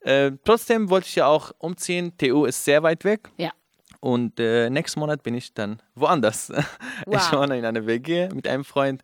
Äh, 0.00 0.32
trotzdem 0.44 0.90
wollte 0.90 1.06
ich 1.06 1.14
ja 1.14 1.26
auch 1.26 1.52
umziehen. 1.58 2.16
TU 2.18 2.44
ist 2.44 2.64
sehr 2.64 2.82
weit 2.82 3.04
weg. 3.04 3.28
Ja. 3.36 3.50
Und 4.00 4.40
äh, 4.40 4.68
nächsten 4.70 4.98
Monat 4.98 5.22
bin 5.22 5.34
ich 5.34 5.52
dann 5.54 5.80
woanders. 5.94 6.50
Ich 7.06 7.06
Wow. 7.06 7.32
wohne 7.32 7.58
in 7.58 7.64
einer 7.64 7.86
WG 7.86 8.28
mit 8.34 8.48
einem 8.48 8.64
Freund 8.64 9.02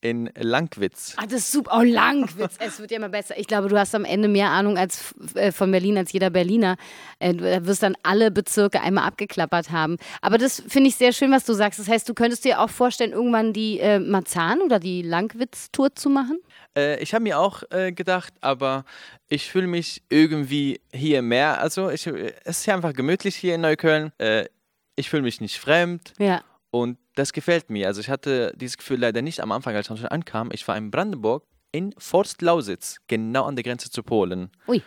in 0.00 0.30
Langwitz. 0.38 1.14
Ah, 1.16 1.24
das 1.24 1.40
ist 1.40 1.52
super. 1.52 1.78
Oh, 1.78 1.82
Langwitz. 1.82 2.56
Es 2.60 2.78
wird 2.80 2.90
ja 2.90 2.98
immer 2.98 3.08
besser. 3.08 3.38
Ich 3.38 3.46
glaube, 3.46 3.68
du 3.68 3.78
hast 3.78 3.94
am 3.94 4.04
Ende 4.04 4.28
mehr 4.28 4.50
Ahnung 4.50 4.76
als 4.78 5.14
äh, 5.34 5.52
von 5.52 5.70
Berlin 5.70 5.98
als 5.98 6.12
jeder 6.12 6.30
Berliner. 6.30 6.76
Äh, 7.18 7.34
du 7.34 7.66
wirst 7.66 7.82
dann 7.82 7.96
alle 8.02 8.30
Bezirke 8.30 8.80
einmal 8.80 9.04
abgeklappert 9.04 9.70
haben. 9.70 9.96
Aber 10.20 10.38
das 10.38 10.62
finde 10.68 10.88
ich 10.88 10.96
sehr 10.96 11.12
schön, 11.12 11.30
was 11.32 11.44
du 11.44 11.54
sagst. 11.54 11.78
Das 11.78 11.88
heißt, 11.88 12.08
du 12.08 12.14
könntest 12.14 12.44
dir 12.44 12.60
auch 12.60 12.70
vorstellen, 12.70 13.12
irgendwann 13.12 13.52
die 13.52 13.80
äh, 13.80 13.98
Marzahn 13.98 14.60
oder 14.60 14.78
die 14.78 15.02
Langwitz-Tour 15.02 15.94
zu 15.94 16.10
machen? 16.10 16.38
Äh, 16.76 17.00
ich 17.02 17.14
habe 17.14 17.22
mir 17.22 17.38
auch 17.38 17.62
äh, 17.70 17.92
gedacht, 17.92 18.34
aber 18.40 18.84
ich 19.28 19.50
fühle 19.50 19.66
mich 19.66 20.02
irgendwie 20.08 20.80
hier 20.92 21.22
mehr. 21.22 21.60
Also 21.60 21.90
ich, 21.90 22.06
es 22.06 22.58
ist 22.58 22.66
ja 22.66 22.74
einfach 22.74 22.92
gemütlich 22.92 23.36
hier 23.36 23.54
in 23.54 23.62
Neukölln. 23.62 24.12
Äh, 24.18 24.46
ich 24.94 25.10
fühle 25.10 25.22
mich 25.22 25.40
nicht 25.40 25.58
fremd. 25.58 26.12
Ja. 26.18 26.42
Und 26.76 26.98
das 27.14 27.32
gefällt 27.32 27.70
mir. 27.70 27.86
Also 27.86 28.02
ich 28.02 28.10
hatte 28.10 28.52
dieses 28.54 28.76
Gefühl 28.76 29.00
leider 29.00 29.22
nicht 29.22 29.40
am 29.40 29.50
Anfang, 29.50 29.74
als 29.74 29.88
ich 29.88 29.98
schon 29.98 30.08
ankam. 30.08 30.50
Ich 30.52 30.68
war 30.68 30.76
in 30.76 30.90
Brandenburg 30.90 31.42
in 31.72 31.94
Forst-Lausitz, 31.96 32.98
genau 33.06 33.44
an 33.44 33.56
der 33.56 33.62
Grenze 33.62 33.90
zu 33.90 34.02
Polen. 34.02 34.50
Ui. 34.68 34.82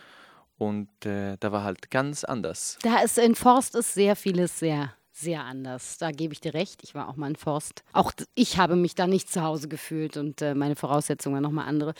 Und 0.59 0.89
äh, 1.05 1.37
da 1.39 1.51
war 1.51 1.63
halt 1.63 1.89
ganz 1.89 2.23
anders. 2.23 2.77
Da 2.83 2.99
ist 2.99 3.17
in 3.17 3.33
Forst 3.33 3.73
ist 3.73 3.95
sehr 3.95 4.15
vieles 4.15 4.59
sehr, 4.59 4.93
sehr 5.19 5.43
anders. 5.43 5.97
Da 5.97 6.11
gebe 6.11 6.33
ich 6.33 6.39
dir 6.39 6.53
recht. 6.53 6.81
Ich 6.83 6.95
war 6.95 7.09
auch 7.09 7.15
mal 7.15 7.27
in 7.27 7.35
Forst. 7.35 7.83
Auch 7.93 8.11
ich 8.35 8.57
habe 8.57 8.75
mich 8.75 8.95
da 8.95 9.07
nicht 9.07 9.31
zu 9.31 9.43
Hause 9.43 9.67
gefühlt 9.67 10.17
und 10.17 10.41
äh, 10.41 10.55
meine 10.55 10.75
Voraussetzungen 10.75 11.35
waren 11.35 11.43
nochmal 11.43 11.67
andere. 11.67 11.93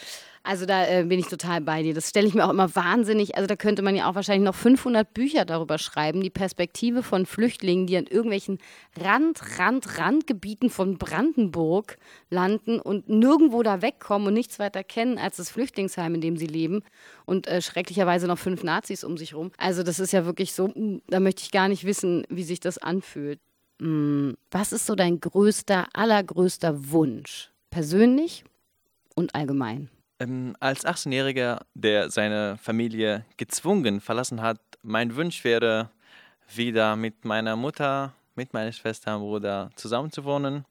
Also 0.44 0.66
da 0.66 0.88
äh, 0.88 1.04
bin 1.04 1.20
ich 1.20 1.28
total 1.28 1.62
bei 1.62 1.84
dir. 1.84 1.94
Das 1.94 2.10
stelle 2.10 2.28
ich 2.28 2.34
mir 2.34 2.46
auch 2.46 2.50
immer 2.50 2.74
wahnsinnig. 2.76 3.36
Also 3.36 3.48
da 3.48 3.56
könnte 3.56 3.82
man 3.82 3.96
ja 3.96 4.10
auch 4.10 4.16
wahrscheinlich 4.16 4.46
noch 4.46 4.56
500 4.56 5.14
Bücher 5.14 5.46
darüber 5.46 5.78
schreiben. 5.78 6.22
Die 6.22 6.30
Perspektive 6.30 7.04
von 7.04 7.26
Flüchtlingen, 7.26 7.88
die 7.88 7.98
an 7.98 8.08
irgendwelchen 8.08 8.60
Rand, 9.00 9.60
Rand, 9.60 10.00
Randgebieten 10.00 10.70
von 10.70 10.98
Brandenburg 10.98 11.98
landen 12.30 12.80
und 12.80 13.10
nirgendwo 13.10 13.64
da 13.64 13.82
wegkommen 13.82 14.30
und 14.30 14.34
nichts 14.34 14.60
weiter 14.60 14.84
kennen 14.84 15.18
als 15.18 15.38
das 15.38 15.50
Flüchtlingsheim, 15.50 16.16
in 16.16 16.22
dem 16.22 16.38
sie 16.38 16.48
leben 16.48 16.84
und 17.30 17.48
äh, 17.48 17.62
schrecklicherweise 17.62 18.28
noch 18.28 18.40
fünf 18.40 18.64
Nazis 18.64 19.04
um 19.04 19.16
sich 19.16 19.36
rum. 19.36 19.52
Also 19.58 19.84
das 19.84 20.00
ist 20.00 20.12
ja 20.12 20.26
wirklich 20.26 20.54
so, 20.54 20.70
mm, 20.70 21.02
da 21.08 21.20
möchte 21.20 21.44
ich 21.44 21.52
gar 21.52 21.68
nicht 21.68 21.86
wissen, 21.86 22.26
wie 22.30 22.44
sich 22.44 22.60
das 22.60 22.80
anfühlt. 22.80 23.40
Mm, 23.80 24.32
Was 24.50 24.74
ist 24.74 24.88
so 24.88 24.96
dein 24.96 25.20
größter, 25.20 25.88
allergrößter 25.94 26.92
Wunsch? 26.92 27.52
Persönlich 27.70 28.44
und 29.16 29.36
allgemein. 29.36 29.90
Ähm, 30.20 30.56
als 30.60 30.86
18-Jähriger, 30.86 31.62
der 31.76 32.10
seine 32.10 32.58
Familie 32.58 33.26
gezwungen 33.38 34.02
verlassen 34.02 34.42
hat, 34.42 34.60
mein 34.82 35.16
Wunsch 35.16 35.44
wäre, 35.44 35.92
wieder 36.54 36.96
mit 36.96 37.26
meiner 37.26 37.56
Mutter, 37.56 38.14
mit 38.36 38.54
meiner 38.54 38.72
Schwester 38.72 39.16
und 39.16 39.22
Bruder 39.22 39.70
zusammen 39.76 40.12
zu 40.12 40.26
wohnen. 40.26 40.66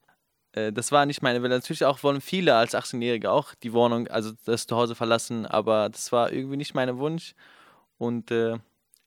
Äh, 0.53 0.71
das 0.71 0.91
war 0.91 1.05
nicht 1.05 1.21
meine 1.21 1.41
Wille. 1.41 1.55
Natürlich 1.55 1.85
auch 1.85 2.03
wollen 2.03 2.21
viele 2.21 2.55
als 2.55 2.73
18-Jährige 2.73 3.31
auch 3.31 3.53
die 3.55 3.73
Wohnung, 3.73 4.07
also 4.07 4.31
das 4.45 4.67
Zuhause 4.67 4.95
verlassen, 4.95 5.45
aber 5.45 5.89
das 5.89 6.11
war 6.11 6.31
irgendwie 6.31 6.57
nicht 6.57 6.73
mein 6.73 6.97
Wunsch 6.97 7.33
und 7.97 8.31
äh, 8.31 8.57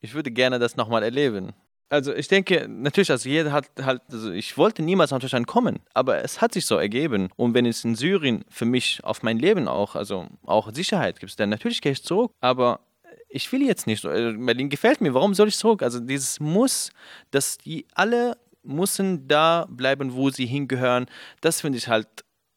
ich 0.01 0.15
würde 0.15 0.31
gerne 0.31 0.59
das 0.59 0.77
nochmal 0.77 1.03
erleben. 1.03 1.53
Also 1.89 2.15
ich 2.15 2.27
denke, 2.27 2.67
natürlich, 2.69 3.11
also 3.11 3.29
jeder 3.29 3.53
hat 3.53 3.67
halt, 3.83 4.01
also 4.11 4.31
ich 4.33 4.57
wollte 4.57 4.83
niemals 4.83 5.11
nach 5.11 5.19
Deutschland 5.19 5.47
kommen, 5.47 5.81
aber 5.93 6.25
es 6.25 6.41
hat 6.41 6.55
sich 6.55 6.65
so 6.65 6.77
ergeben. 6.77 7.29
Und 7.37 7.53
wenn 7.53 7.67
es 7.67 7.85
in 7.85 7.97
Syrien 7.97 8.47
für 8.49 8.65
mich 8.65 9.05
auf 9.05 9.23
mein 9.23 9.39
Leben 9.39 9.69
auch, 9.69 9.95
also 9.95 10.27
auch 10.47 10.73
Sicherheit 10.73 11.21
gibt, 11.21 11.39
dann 11.39 11.51
natürlich 11.51 11.83
gehe 11.83 11.93
ich 11.93 12.03
zurück. 12.03 12.33
Aber 12.41 12.81
ich 13.29 13.53
will 13.53 13.63
jetzt 13.63 13.87
nicht. 13.87 14.01
so. 14.01 14.09
Also 14.09 14.39
Berlin 14.39 14.71
gefällt 14.71 15.03
mir. 15.03 15.13
Warum 15.13 15.35
soll 15.35 15.49
ich 15.49 15.57
zurück? 15.59 15.83
Also 15.83 16.01
dieses 16.01 16.41
Muss, 16.41 16.91
dass 17.31 17.59
die 17.59 17.87
alle 17.95 18.39
müssen 18.63 19.27
da 19.29 19.67
bleiben, 19.69 20.15
wo 20.15 20.31
sie 20.31 20.47
hingehören. 20.47 21.07
Das 21.41 21.61
finde 21.61 21.79
ich 21.79 21.89
halt, 21.89 22.09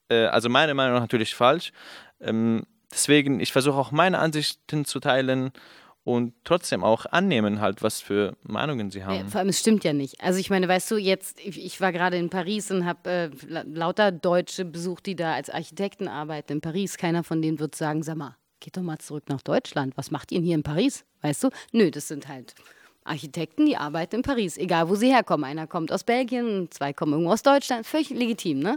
äh, 0.09 0.25
also 0.25 0.49
meiner 0.49 0.73
Meinung 0.73 0.93
nach 0.95 1.01
natürlich 1.01 1.35
falsch. 1.35 1.71
Ähm, 2.19 2.65
deswegen, 2.91 3.39
ich 3.39 3.51
versuche 3.51 3.77
auch 3.77 3.91
meine 3.91 4.19
Ansichten 4.19 4.85
zu 4.85 4.99
teilen 4.99 5.51
und 6.03 6.33
trotzdem 6.43 6.83
auch 6.83 7.07
annehmen 7.07 7.61
halt, 7.61 7.81
was 7.81 7.99
für 7.99 8.37
Meinungen 8.43 8.91
sie 8.91 8.99
Ja, 8.99 9.05
haben. 9.07 9.27
vor 9.29 9.39
allem, 9.39 9.49
es 9.49 9.59
stimmt 9.59 9.83
ja 9.83 9.91
nicht. 9.93 10.21
Also 10.21 10.39
ich 10.39 10.51
meine, 10.51 10.67
weißt 10.67 10.91
du, 10.91 10.97
jetzt, 10.97 11.39
ich, 11.39 11.63
ich 11.63 11.81
war 11.81 11.91
gerade 11.91 12.17
in 12.17 12.29
Paris 12.29 12.69
und 12.69 12.85
habe 12.85 13.09
äh, 13.09 13.29
la- 13.47 13.63
lauter 13.67 14.11
Deutsche 14.11 14.65
besucht, 14.65 15.07
die 15.07 15.15
da 15.15 15.33
als 15.33 15.49
Architekten 15.49 16.07
arbeiten 16.07 16.53
in 16.53 16.61
Paris. 16.61 16.97
Keiner 16.97 17.23
von 17.23 17.41
denen 17.41 17.59
wird 17.59 17.73
sagen, 17.75 18.03
sag 18.03 18.17
mal, 18.17 18.37
geht 18.59 18.77
doch 18.77 18.83
mal 18.83 18.99
zurück 18.99 19.23
nach 19.29 19.41
Deutschland. 19.41 19.97
Was 19.97 20.11
macht 20.11 20.31
ihr 20.31 20.37
denn 20.37 20.45
hier 20.45 20.55
in 20.55 20.63
Paris? 20.63 21.05
Weißt 21.21 21.43
du? 21.43 21.49
Nö, 21.71 21.89
das 21.89 22.07
sind 22.07 22.27
halt 22.27 22.53
Architekten, 23.05 23.65
die 23.65 23.77
arbeiten 23.77 24.17
in 24.17 24.21
Paris, 24.21 24.57
egal 24.57 24.89
wo 24.89 24.95
sie 24.95 25.13
herkommen. 25.13 25.45
Einer 25.45 25.67
kommt 25.67 25.91
aus 25.91 26.03
Belgien, 26.03 26.69
zwei 26.71 26.91
kommen 26.91 27.13
irgendwo 27.13 27.31
aus 27.31 27.43
Deutschland, 27.43 27.85
völlig 27.85 28.09
legitim, 28.09 28.59
ne? 28.59 28.75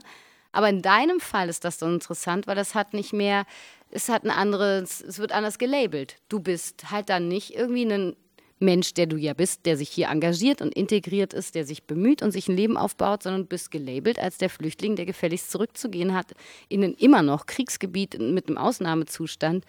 Aber 0.53 0.69
in 0.69 0.83
deinem 0.83 1.21
Fall 1.21 1.49
ist 1.49 1.64
das 1.64 1.79
so 1.79 1.87
interessant, 1.87 2.47
weil 2.47 2.57
das 2.57 2.75
hat 2.75 2.95
nicht 2.95 3.12
mehr, 3.12 3.45
es 3.91 4.09
hat 4.09 4.25
ein 4.25 4.31
anderes, 4.31 5.01
es 5.01 5.19
wird 5.19 5.33
anders 5.33 5.59
gelabelt. 5.59 6.17
Du 6.29 6.41
bist 6.41 6.91
halt 6.91 7.11
dann 7.11 7.29
nicht 7.29 7.55
irgendwie 7.55 7.85
ein 7.85 8.17
Mensch, 8.61 8.94
der 8.94 9.07
du 9.07 9.16
ja 9.16 9.35
bist, 9.35 9.66
der 9.66 9.77
sich 9.77 9.88
hier 9.88 10.09
engagiert 10.09 10.61
und 10.61 10.75
integriert 10.75 11.33
ist, 11.33 11.55
der 11.55 11.64
sich 11.64 11.85
bemüht 11.85 12.23
und 12.23 12.33
sich 12.33 12.49
ein 12.49 12.57
Leben 12.57 12.77
aufbaut, 12.77 13.23
sondern 13.23 13.47
bist 13.47 13.71
gelabelt 13.71 14.18
als 14.18 14.38
der 14.38 14.51
Flüchtling, 14.51 14.97
der 14.97 15.07
gefälligst 15.07 15.51
zurückzugehen 15.51 16.14
hat 16.14 16.33
in 16.68 16.83
ein 16.83 16.94
immer 16.94 17.23
noch 17.23 17.47
Kriegsgebiet 17.47 18.18
mit 18.18 18.49
einem 18.49 18.59
Ausnahmezustand, 18.59 19.64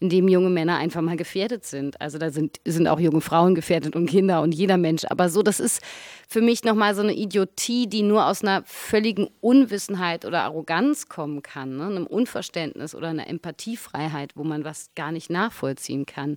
in 0.00 0.08
dem 0.08 0.28
junge 0.28 0.50
Männer 0.50 0.76
einfach 0.76 1.00
mal 1.00 1.16
gefährdet 1.16 1.64
sind. 1.64 2.00
Also 2.00 2.18
da 2.18 2.30
sind, 2.30 2.60
sind 2.64 2.88
auch 2.88 3.00
junge 3.00 3.20
Frauen 3.20 3.54
gefährdet 3.54 3.96
und 3.96 4.06
Kinder 4.06 4.42
und 4.42 4.54
jeder 4.54 4.76
Mensch. 4.76 5.04
Aber 5.08 5.28
so, 5.28 5.42
das 5.42 5.60
ist 5.60 5.80
für 6.28 6.40
mich 6.40 6.64
nochmal 6.64 6.94
so 6.94 7.02
eine 7.02 7.14
Idiotie, 7.14 7.86
die 7.86 8.02
nur 8.02 8.26
aus 8.26 8.42
einer 8.42 8.62
völligen 8.66 9.28
Unwissenheit 9.40 10.24
oder 10.24 10.42
Arroganz 10.42 11.08
kommen 11.08 11.42
kann, 11.42 11.76
ne? 11.76 11.86
einem 11.86 12.06
Unverständnis 12.06 12.94
oder 12.94 13.08
einer 13.08 13.28
Empathiefreiheit, 13.28 14.32
wo 14.34 14.44
man 14.44 14.64
was 14.64 14.90
gar 14.94 15.12
nicht 15.12 15.30
nachvollziehen 15.30 16.06
kann. 16.06 16.36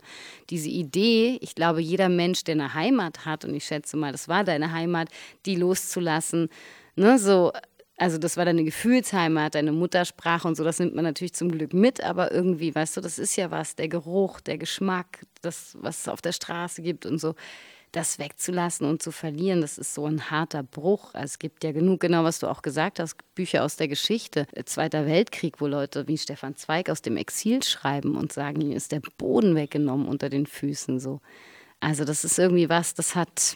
Diese 0.50 0.70
Idee, 0.70 1.38
ich 1.42 1.56
glaube, 1.56 1.82
jeder 1.82 1.97
Mensch, 2.10 2.44
der 2.44 2.54
eine 2.54 2.74
Heimat 2.74 3.26
hat, 3.26 3.46
und 3.46 3.54
ich 3.54 3.66
schätze 3.66 3.98
mal, 3.98 4.12
das 4.12 4.28
war 4.28 4.44
deine 4.44 4.72
Heimat, 4.72 5.10
die 5.46 5.56
loszulassen, 5.56 6.50
ne? 6.96 7.20
so 7.20 7.52
also 8.00 8.20
das 8.20 8.38
war 8.38 8.46
deine 8.46 8.64
Gefühlsheimat, 8.64 9.56
deine 9.56 9.72
Muttersprache 9.72 10.48
und 10.48 10.56
so, 10.56 10.64
das 10.64 10.78
nimmt 10.78 10.94
man 10.94 11.04
natürlich 11.04 11.34
zum 11.34 11.50
Glück 11.50 11.74
mit, 11.74 12.04
aber 12.04 12.32
irgendwie, 12.32 12.74
weißt 12.74 12.98
du, 12.98 13.02
das 13.02 13.18
ist 13.18 13.36
ja 13.36 13.50
was, 13.50 13.76
der 13.76 13.88
Geruch, 13.88 14.40
der 14.40 14.60
Geschmack, 14.60 15.26
das, 15.42 15.76
was 15.82 16.02
es 16.02 16.08
auf 16.08 16.22
der 16.22 16.32
Straße 16.32 16.84
gibt 16.84 17.08
und 17.08 17.18
so, 17.18 17.34
das 17.92 18.20
wegzulassen 18.20 18.86
und 18.86 19.02
zu 19.02 19.12
verlieren, 19.12 19.62
das 19.62 19.78
ist 19.78 19.94
so 19.94 20.06
ein 20.06 20.30
harter 20.30 20.62
Bruch. 20.62 21.14
Also 21.14 21.26
es 21.26 21.40
gibt 21.40 21.64
ja 21.64 21.72
genug, 21.72 22.02
genau 22.02 22.24
was 22.24 22.40
du 22.40 22.48
auch 22.48 22.62
gesagt 22.62 23.00
hast, 23.00 23.16
Bücher 23.34 23.64
aus 23.64 23.78
der 23.78 23.88
Geschichte, 23.88 24.46
äh, 24.54 24.66
Zweiter 24.66 25.06
Weltkrieg, 25.08 25.62
wo 25.62 25.68
Leute 25.68 26.08
wie 26.08 26.18
Stefan 26.18 26.56
Zweig 26.56 26.90
aus 26.90 27.02
dem 27.02 27.18
Exil 27.18 27.64
schreiben 27.64 28.16
und 28.16 28.34
sagen, 28.34 28.62
ihnen 28.62 28.74
ist 28.74 28.92
der 28.92 29.02
Boden 29.18 29.56
weggenommen 29.56 30.08
unter 30.08 30.30
den 30.30 30.46
Füßen 30.46 31.00
so. 31.00 31.22
Also 31.80 32.06
das 32.06 32.24
ist 32.24 32.40
irgendwie 32.40 32.70
was, 32.70 32.94
das 32.94 33.16
hat, 33.16 33.56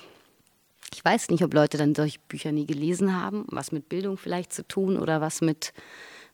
ich 0.94 1.04
weiß 1.04 1.30
nicht, 1.30 1.44
ob 1.44 1.54
Leute 1.54 1.78
dann 1.78 1.96
solche 1.96 2.20
Bücher 2.28 2.52
nie 2.52 2.66
gelesen 2.66 3.20
haben, 3.20 3.46
was 3.48 3.72
mit 3.72 3.90
Bildung 3.90 4.18
vielleicht 4.18 4.54
zu 4.54 4.68
tun 4.68 4.98
oder 4.98 5.22
was 5.22 5.42
mit, 5.42 5.74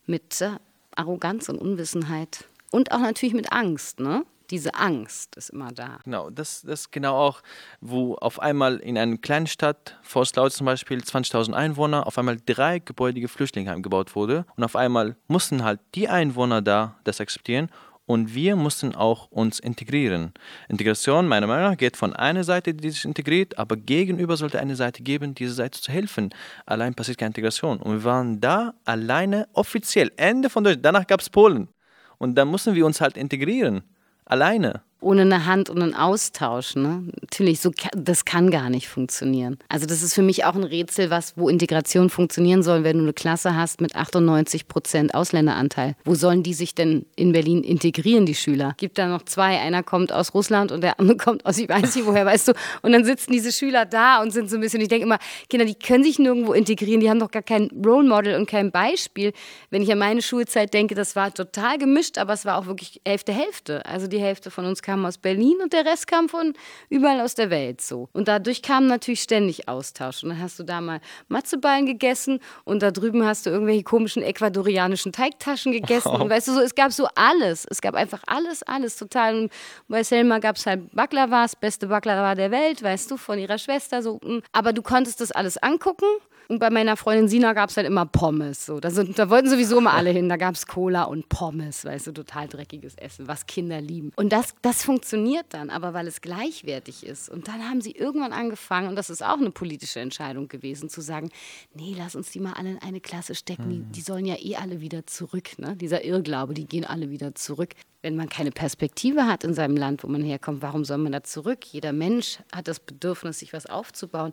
mit 0.06 0.40
äh, 0.40 0.50
Arroganz 0.94 1.48
und 1.48 1.58
Unwissenheit. 1.58 2.44
Und 2.70 2.92
auch 2.92 3.00
natürlich 3.00 3.34
mit 3.34 3.52
Angst, 3.52 4.00
ne? 4.00 4.24
Diese 4.50 4.74
Angst 4.74 5.36
ist 5.36 5.50
immer 5.50 5.72
da. 5.72 5.98
Genau, 6.04 6.30
das 6.30 6.64
ist 6.64 6.90
genau 6.90 7.16
auch, 7.16 7.42
wo 7.82 8.14
auf 8.14 8.40
einmal 8.40 8.78
in 8.78 8.96
einer 8.96 9.18
kleinen 9.18 9.46
Stadt, 9.46 9.98
Forstlaut 10.02 10.52
zum 10.52 10.64
Beispiel, 10.64 11.00
20.000 11.00 11.52
Einwohner, 11.52 12.06
auf 12.06 12.16
einmal 12.16 12.38
drei 12.46 12.78
gebäudige 12.78 13.28
Flüchtlingsheim 13.28 13.82
gebaut 13.82 14.16
wurde. 14.16 14.46
Und 14.56 14.64
auf 14.64 14.74
einmal 14.74 15.16
mussten 15.26 15.64
halt 15.64 15.80
die 15.94 16.08
Einwohner 16.08 16.62
da 16.62 16.96
das 17.04 17.20
akzeptieren 17.20 17.70
und 18.08 18.34
wir 18.34 18.56
mussten 18.56 18.94
auch 18.94 19.30
uns 19.30 19.58
integrieren. 19.58 20.32
Integration, 20.70 21.28
meiner 21.28 21.46
Meinung 21.46 21.72
nach, 21.72 21.76
geht 21.76 21.94
von 21.94 22.16
einer 22.16 22.42
Seite, 22.42 22.72
die 22.72 22.88
sich 22.88 23.04
integriert, 23.04 23.58
aber 23.58 23.76
gegenüber 23.76 24.38
sollte 24.38 24.58
eine 24.60 24.76
Seite 24.76 25.02
geben, 25.02 25.34
diese 25.34 25.52
Seite 25.52 25.78
zu 25.78 25.92
helfen. 25.92 26.30
Allein 26.64 26.94
passiert 26.94 27.18
keine 27.18 27.28
Integration. 27.28 27.76
Und 27.76 27.92
wir 27.92 28.04
waren 28.04 28.40
da 28.40 28.72
alleine 28.86 29.46
offiziell, 29.52 30.10
Ende 30.16 30.48
von 30.48 30.64
Deutschland. 30.64 30.86
Danach 30.86 31.06
gab 31.06 31.20
es 31.20 31.28
Polen. 31.28 31.68
Und 32.16 32.34
dann 32.36 32.48
mussten 32.48 32.74
wir 32.74 32.86
uns 32.86 33.02
halt 33.02 33.18
integrieren. 33.18 33.82
Alleine. 34.24 34.80
Ohne 35.00 35.22
eine 35.22 35.46
Hand 35.46 35.70
und 35.70 35.82
einen 35.82 35.94
Austausch. 35.94 36.74
Ne? 36.74 37.04
Natürlich, 37.20 37.60
so, 37.60 37.70
das 37.96 38.24
kann 38.24 38.50
gar 38.50 38.68
nicht 38.68 38.88
funktionieren. 38.88 39.58
Also 39.68 39.86
das 39.86 40.02
ist 40.02 40.14
für 40.14 40.22
mich 40.22 40.44
auch 40.44 40.54
ein 40.54 40.64
Rätsel, 40.64 41.10
was, 41.10 41.36
wo 41.36 41.48
Integration 41.48 42.10
funktionieren 42.10 42.62
soll, 42.62 42.82
wenn 42.84 42.98
du 42.98 43.04
eine 43.04 43.12
Klasse 43.12 43.54
hast 43.54 43.80
mit 43.80 43.94
98 43.94 44.66
Prozent 44.66 45.14
Ausländeranteil. 45.14 45.94
Wo 46.04 46.14
sollen 46.14 46.42
die 46.42 46.54
sich 46.54 46.74
denn 46.74 47.06
in 47.14 47.32
Berlin 47.32 47.62
integrieren, 47.62 48.26
die 48.26 48.34
Schüler? 48.34 48.74
Gibt 48.76 48.98
da 48.98 49.06
noch 49.06 49.22
zwei, 49.22 49.60
einer 49.60 49.82
kommt 49.82 50.12
aus 50.12 50.34
Russland 50.34 50.72
und 50.72 50.82
der 50.82 50.98
andere 50.98 51.16
kommt 51.18 51.46
aus, 51.46 51.58
ich 51.58 51.68
weiß 51.68 51.94
nicht 51.94 52.06
woher, 52.06 52.26
weißt 52.26 52.48
du. 52.48 52.52
Und 52.82 52.92
dann 52.92 53.04
sitzen 53.04 53.32
diese 53.32 53.52
Schüler 53.52 53.86
da 53.86 54.20
und 54.20 54.32
sind 54.32 54.50
so 54.50 54.56
ein 54.56 54.60
bisschen, 54.60 54.80
ich 54.80 54.88
denke 54.88 55.04
immer, 55.04 55.18
Kinder, 55.48 55.64
die 55.64 55.74
können 55.74 56.02
sich 56.02 56.18
nirgendwo 56.18 56.52
integrieren, 56.52 57.00
die 57.00 57.08
haben 57.08 57.20
doch 57.20 57.30
gar 57.30 57.42
kein 57.42 57.70
Role 57.84 58.08
Model 58.08 58.34
und 58.34 58.48
kein 58.48 58.72
Beispiel. 58.72 59.32
Wenn 59.70 59.82
ich 59.82 59.92
an 59.92 59.98
meine 59.98 60.22
Schulzeit 60.22 60.74
denke, 60.74 60.94
das 60.94 61.14
war 61.14 61.32
total 61.32 61.78
gemischt, 61.78 62.18
aber 62.18 62.32
es 62.32 62.44
war 62.44 62.58
auch 62.58 62.66
wirklich 62.66 63.00
Hälfte, 63.06 63.32
Hälfte. 63.32 63.86
Also 63.86 64.08
die 64.08 64.20
Hälfte 64.20 64.50
von 64.50 64.64
uns 64.64 64.82
kam 64.88 65.04
aus 65.04 65.18
Berlin 65.18 65.58
und 65.62 65.74
der 65.74 65.84
Rest 65.84 66.06
kam 66.06 66.30
von 66.30 66.54
überall 66.88 67.20
aus 67.20 67.34
der 67.34 67.50
Welt 67.50 67.82
so. 67.82 68.08
Und 68.14 68.26
dadurch 68.26 68.62
kam 68.62 68.86
natürlich 68.86 69.20
ständig 69.20 69.68
Austausch. 69.68 70.22
Und 70.22 70.30
dann 70.30 70.40
hast 70.40 70.58
du 70.58 70.62
da 70.62 70.80
mal 70.80 71.02
Matzeballen 71.28 71.84
gegessen 71.84 72.40
und 72.64 72.82
da 72.82 72.90
drüben 72.90 73.22
hast 73.22 73.44
du 73.44 73.50
irgendwelche 73.50 73.82
komischen 73.82 74.22
ecuadorianischen 74.22 75.12
Teigtaschen 75.12 75.72
gegessen. 75.72 76.08
Und 76.08 76.30
weißt 76.30 76.48
du, 76.48 76.54
so, 76.54 76.60
es 76.60 76.74
gab 76.74 76.92
so 76.92 77.06
alles. 77.14 77.66
Es 77.68 77.82
gab 77.82 77.94
einfach 77.94 78.22
alles, 78.26 78.62
alles 78.62 78.96
total. 78.96 79.42
Und 79.42 79.52
bei 79.88 80.02
Selma 80.02 80.38
gab 80.38 80.56
es 80.56 80.64
halt 80.64 80.90
Baklava, 80.94 81.42
das 81.42 81.54
beste 81.54 81.88
Baklava 81.88 82.34
der 82.34 82.50
Welt, 82.50 82.82
weißt 82.82 83.10
du, 83.10 83.18
von 83.18 83.38
ihrer 83.38 83.58
Schwester. 83.58 84.02
So. 84.02 84.18
Aber 84.52 84.72
du 84.72 84.80
konntest 84.80 85.20
das 85.20 85.32
alles 85.32 85.58
angucken 85.58 86.06
und 86.48 86.60
bei 86.60 86.70
meiner 86.70 86.96
Freundin 86.96 87.28
Sina 87.28 87.52
gab 87.52 87.68
es 87.68 87.76
halt 87.76 87.86
immer 87.86 88.06
Pommes. 88.06 88.64
So. 88.64 88.80
Da, 88.80 88.90
sind, 88.90 89.18
da 89.18 89.28
wollten 89.28 89.50
sowieso 89.50 89.78
immer 89.78 89.92
alle 89.92 90.10
hin. 90.10 90.30
Da 90.30 90.38
gab 90.38 90.54
es 90.54 90.66
Cola 90.66 91.04
und 91.04 91.28
Pommes, 91.28 91.84
weißt 91.84 92.06
du, 92.06 92.12
total 92.12 92.48
dreckiges 92.48 92.94
Essen, 92.94 93.28
was 93.28 93.46
Kinder 93.46 93.82
lieben. 93.82 94.12
Und 94.16 94.32
das, 94.32 94.54
das 94.62 94.82
funktioniert 94.82 95.44
dann, 95.50 95.68
aber 95.68 95.92
weil 95.92 96.06
es 96.06 96.22
gleichwertig 96.22 97.04
ist. 97.04 97.28
Und 97.28 97.48
dann 97.48 97.68
haben 97.68 97.82
sie 97.82 97.92
irgendwann 97.92 98.32
angefangen, 98.32 98.88
und 98.88 98.96
das 98.96 99.10
ist 99.10 99.22
auch 99.22 99.36
eine 99.36 99.50
politische 99.50 100.00
Entscheidung 100.00 100.48
gewesen, 100.48 100.88
zu 100.88 101.02
sagen, 101.02 101.28
nee, 101.74 101.94
lass 101.96 102.16
uns 102.16 102.30
die 102.30 102.40
mal 102.40 102.54
alle 102.54 102.70
in 102.70 102.78
eine 102.78 103.00
Klasse 103.00 103.34
stecken. 103.34 103.68
Die, 103.68 103.80
die 103.80 104.00
sollen 104.00 104.24
ja 104.24 104.36
eh 104.40 104.56
alle 104.56 104.80
wieder 104.80 105.06
zurück. 105.06 105.58
Ne? 105.58 105.76
Dieser 105.76 106.02
Irrglaube, 106.02 106.54
die 106.54 106.64
gehen 106.64 106.86
alle 106.86 107.10
wieder 107.10 107.34
zurück 107.34 107.74
wenn 108.08 108.16
man 108.16 108.30
keine 108.30 108.50
Perspektive 108.50 109.26
hat 109.26 109.44
in 109.44 109.52
seinem 109.52 109.76
Land, 109.76 110.02
wo 110.02 110.08
man 110.08 110.22
herkommt, 110.22 110.62
warum 110.62 110.82
soll 110.86 110.96
man 110.96 111.12
da 111.12 111.22
zurück? 111.22 111.58
Jeder 111.70 111.92
Mensch 111.92 112.38
hat 112.54 112.66
das 112.66 112.80
Bedürfnis, 112.80 113.40
sich 113.40 113.52
was 113.52 113.66
aufzubauen. 113.66 114.32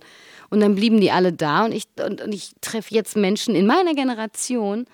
Und 0.50 0.62
dann 0.62 0.76
blieben 0.76 1.02
die 1.02 1.12
alle 1.12 1.34
da 1.34 1.66
und 1.66 1.74
ich, 1.74 1.84
und, 2.00 2.22
und 2.22 2.34
ich 2.34 2.54
treffe 2.62 2.96
jetzt 2.96 3.18
Menschen 3.18 3.54
in 3.54 3.68
meiner 3.68 3.94
Generation, 3.94 4.86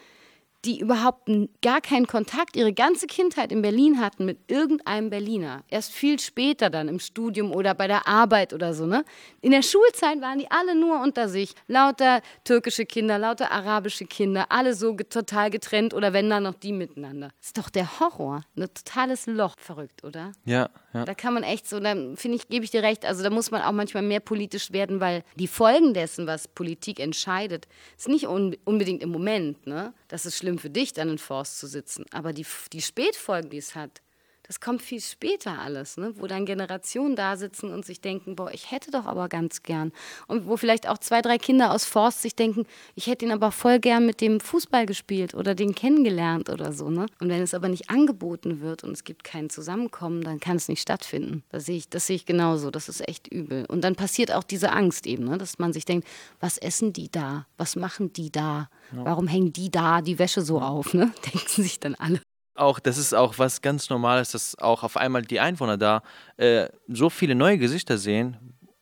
die 0.66 0.80
überhaupt 0.80 1.30
gar 1.62 1.82
keinen 1.82 2.06
Kontakt 2.06 2.56
ihre 2.56 2.74
ganze 2.74 3.08
Kindheit 3.08 3.52
in 3.52 3.62
Berlin 3.62 4.00
hatten 4.00 4.26
mit 4.26 4.38
irgendeinem 4.48 5.10
Berliner. 5.10 5.64
Erst 5.70 5.92
viel 5.92 6.20
später 6.20 6.70
dann 6.70 6.88
im 6.88 7.00
Studium 7.00 7.52
oder 7.52 7.74
bei 7.74 7.88
der 7.88 8.08
Arbeit 8.08 8.54
oder 8.54 8.74
so. 8.74 8.86
Ne? 8.86 9.04
In 9.42 9.52
der 9.52 9.64
Schulzeit 9.64 10.22
waren 10.22 10.38
die 10.38 10.52
alle 10.52 10.76
nur 10.76 11.02
unter 11.02 11.30
sich. 11.30 11.56
Lauter 11.68 12.22
türkische 12.44 12.86
Kinder, 12.86 13.18
lauter 13.18 13.52
arabische 13.52 14.06
Kinder, 14.06 14.46
alle 14.50 14.76
so 14.76 14.94
total 14.94 15.50
getrennt 15.50 15.94
oder 15.94 16.14
wenn 16.14 16.30
dann 16.30 16.44
noch 16.44 16.56
die 16.56 16.74
miteinander. 16.74 17.32
Ist 17.42 17.58
doch 17.58 17.70
der 17.70 18.00
Horror. 18.00 18.44
Ein 18.56 18.68
totales 18.74 19.26
Loch. 19.26 19.56
Verrückt, 19.58 20.04
oder? 20.04 20.32
Ja, 20.46 20.70
ja. 20.94 21.06
Da 21.06 21.16
kann 21.16 21.34
man 21.34 21.44
echt 21.44 21.68
so, 21.68 21.80
da 21.80 21.94
finde 22.16 22.38
ich, 22.38 22.48
gebe 22.50 22.66
ich 22.66 22.72
dir 22.72 22.84
recht, 22.84 23.06
also 23.06 23.24
da 23.24 23.30
muss 23.30 23.50
man 23.50 23.62
auch 23.64 23.72
manchmal 23.72 24.04
mehr 24.04 24.20
politisch 24.20 24.72
werden, 24.72 25.00
weil 25.00 25.24
die 25.38 25.48
Folgen 25.48 25.94
dessen, 25.94 26.28
was 26.28 26.48
Politik 26.48 27.00
entscheidet, 27.00 27.68
ist 27.98 28.08
nicht 28.08 28.28
un 28.28 28.56
unbedingt 28.66 29.02
im 29.02 29.10
Moment, 29.10 29.66
ne? 29.66 29.94
Das 30.08 30.26
ist 30.26 30.38
schlimm 30.38 30.51
für 30.60 30.70
dich, 30.70 30.94
dann 30.94 31.10
in 31.10 31.18
Forst 31.18 31.60
zu 31.60 31.68
sitzen. 31.68 32.06
Aber 32.12 32.34
die, 32.34 32.46
die 32.74 32.82
Spätfolgen, 32.82 33.50
die 33.50 33.58
es 33.58 33.76
hat, 33.76 34.02
das 34.44 34.60
kommt 34.60 34.82
viel 34.82 35.02
später 35.02 35.60
alles, 35.60 35.98
ne? 35.98 36.14
wo 36.18 36.28
dann 36.28 36.46
Generationen 36.46 37.16
da 37.16 37.38
sitzen 37.38 37.72
und 37.72 37.86
sich 37.86 38.02
denken, 38.02 38.36
boah, 38.36 38.52
ich 38.54 38.72
hätte 38.72 38.92
doch 38.92 39.06
aber 39.06 39.30
ganz 39.30 39.64
gern. 39.64 39.92
Und 40.28 40.48
wo 40.48 40.58
vielleicht 40.58 40.88
auch 40.88 40.98
zwei, 40.98 41.22
drei 41.22 41.38
Kinder 41.38 41.72
aus 41.72 41.86
Forst 41.86 42.22
sich 42.22 42.36
denken, 42.36 42.66
ich 42.96 43.08
hätte 43.08 43.26
ihn 43.26 43.32
aber 43.32 43.52
voll 43.52 43.80
gern 43.80 44.06
mit 44.06 44.22
dem 44.22 44.40
Fußball 44.40 44.86
gespielt 44.86 45.36
oder 45.36 45.56
den 45.56 45.76
kennengelernt 45.76 46.50
oder 46.50 46.74
so. 46.74 46.90
Ne? 46.90 47.06
Und 47.20 47.30
wenn 47.30 47.42
es 47.42 47.54
aber 47.54 47.70
nicht 47.70 47.90
angeboten 47.90 48.62
wird 48.62 48.84
und 48.84 48.92
es 48.92 49.04
gibt 49.04 49.24
kein 49.24 49.50
Zusammenkommen, 49.50 50.22
dann 50.24 50.40
kann 50.40 50.58
es 50.58 50.68
nicht 50.68 50.82
stattfinden. 50.82 51.44
Das 51.50 51.66
sehe 51.66 51.78
ich, 51.78 51.90
das 51.90 52.08
sehe 52.08 52.16
ich 52.16 52.26
genauso. 52.26 52.72
Das 52.72 52.90
ist 52.90 53.08
echt 53.08 53.28
übel. 53.28 53.66
Und 53.68 53.82
dann 53.82 53.96
passiert 53.96 54.32
auch 54.32 54.44
diese 54.44 54.72
Angst 54.72 55.08
eben, 55.08 55.26
ne? 55.26 55.38
dass 55.38 55.60
man 55.60 55.74
sich 55.74 55.86
denkt, 55.86 56.08
was 56.40 56.58
essen 56.58 56.94
die 56.94 57.10
da? 57.10 57.46
Was 57.58 57.76
machen 57.76 58.14
die 58.14 58.32
da? 58.32 58.70
Warum 58.92 59.28
hängen 59.28 59.54
die 59.54 59.72
da 59.72 60.02
die 60.02 60.20
Wäsche 60.20 60.42
so 60.42 60.60
auf? 60.60 60.94
Ne? 60.94 61.14
Denken 61.34 61.64
sich 61.64 61.80
dann 61.80 61.96
alle 61.96 62.22
auch, 62.56 62.80
das 62.80 62.98
ist 62.98 63.14
auch 63.14 63.38
was 63.38 63.62
ganz 63.62 63.90
Normales, 63.90 64.32
dass 64.32 64.58
auch 64.60 64.84
auf 64.84 64.98
einmal 64.98 65.22
die 65.22 65.40
Einwohner 65.40 65.78
da 65.78 66.04
äh, 66.38 66.68
so 66.88 67.10
viele 67.10 67.36
neue 67.36 67.58
Gesichter 67.58 67.98
sehen. 67.98 68.38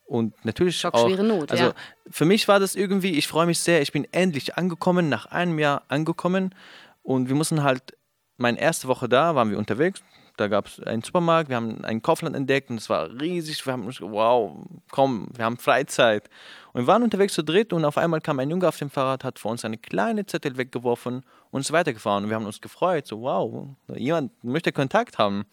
Und 0.05 0.43
natürlich 0.43 0.83
auch. 0.87 1.07
Not, 1.07 1.51
also 1.51 1.65
ja. 1.65 1.73
für 2.09 2.25
mich 2.25 2.47
war 2.47 2.59
das 2.59 2.75
irgendwie, 2.75 3.11
ich 3.11 3.27
freue 3.27 3.45
mich 3.45 3.59
sehr, 3.59 3.81
ich 3.81 3.91
bin 3.91 4.07
endlich 4.11 4.57
angekommen, 4.57 5.07
nach 5.07 5.27
einem 5.27 5.59
Jahr 5.59 5.83
angekommen. 5.87 6.55
Und 7.03 7.29
wir 7.29 7.35
mussten 7.35 7.63
halt, 7.63 7.95
meine 8.37 8.59
erste 8.59 8.87
Woche 8.87 9.07
da, 9.07 9.35
waren 9.35 9.51
wir 9.51 9.59
unterwegs, 9.59 10.01
da 10.39 10.47
gab 10.47 10.67
es 10.67 10.79
einen 10.79 11.03
Supermarkt, 11.03 11.49
wir 11.49 11.57
haben 11.57 11.83
ein 11.83 12.01
Kaufland 12.01 12.35
entdeckt 12.35 12.69
und 12.69 12.77
es 12.77 12.89
war 12.89 13.09
riesig. 13.19 13.65
Wir 13.65 13.73
haben 13.73 13.85
uns 13.85 13.99
wow, 13.99 14.65
komm, 14.89 15.27
wir 15.35 15.43
haben 15.43 15.57
Freizeit. 15.57 16.29
Und 16.71 16.83
wir 16.83 16.87
waren 16.87 17.03
unterwegs 17.03 17.33
zu 17.33 17.43
dritt 17.43 17.73
und 17.73 17.83
auf 17.83 17.97
einmal 17.97 18.21
kam 18.21 18.39
ein 18.39 18.49
Junge 18.49 18.67
auf 18.67 18.77
dem 18.77 18.89
Fahrrad, 18.89 19.25
hat 19.25 19.37
vor 19.37 19.51
uns 19.51 19.65
eine 19.65 19.77
kleine 19.77 20.25
Zettel 20.25 20.57
weggeworfen 20.57 21.23
und 21.51 21.61
ist 21.61 21.71
weitergefahren. 21.71 22.23
Und 22.23 22.29
wir 22.29 22.35
haben 22.35 22.45
uns 22.45 22.61
gefreut, 22.61 23.07
so 23.07 23.21
wow, 23.21 23.67
jemand 23.95 24.43
möchte 24.43 24.71
Kontakt 24.71 25.17
haben. 25.17 25.45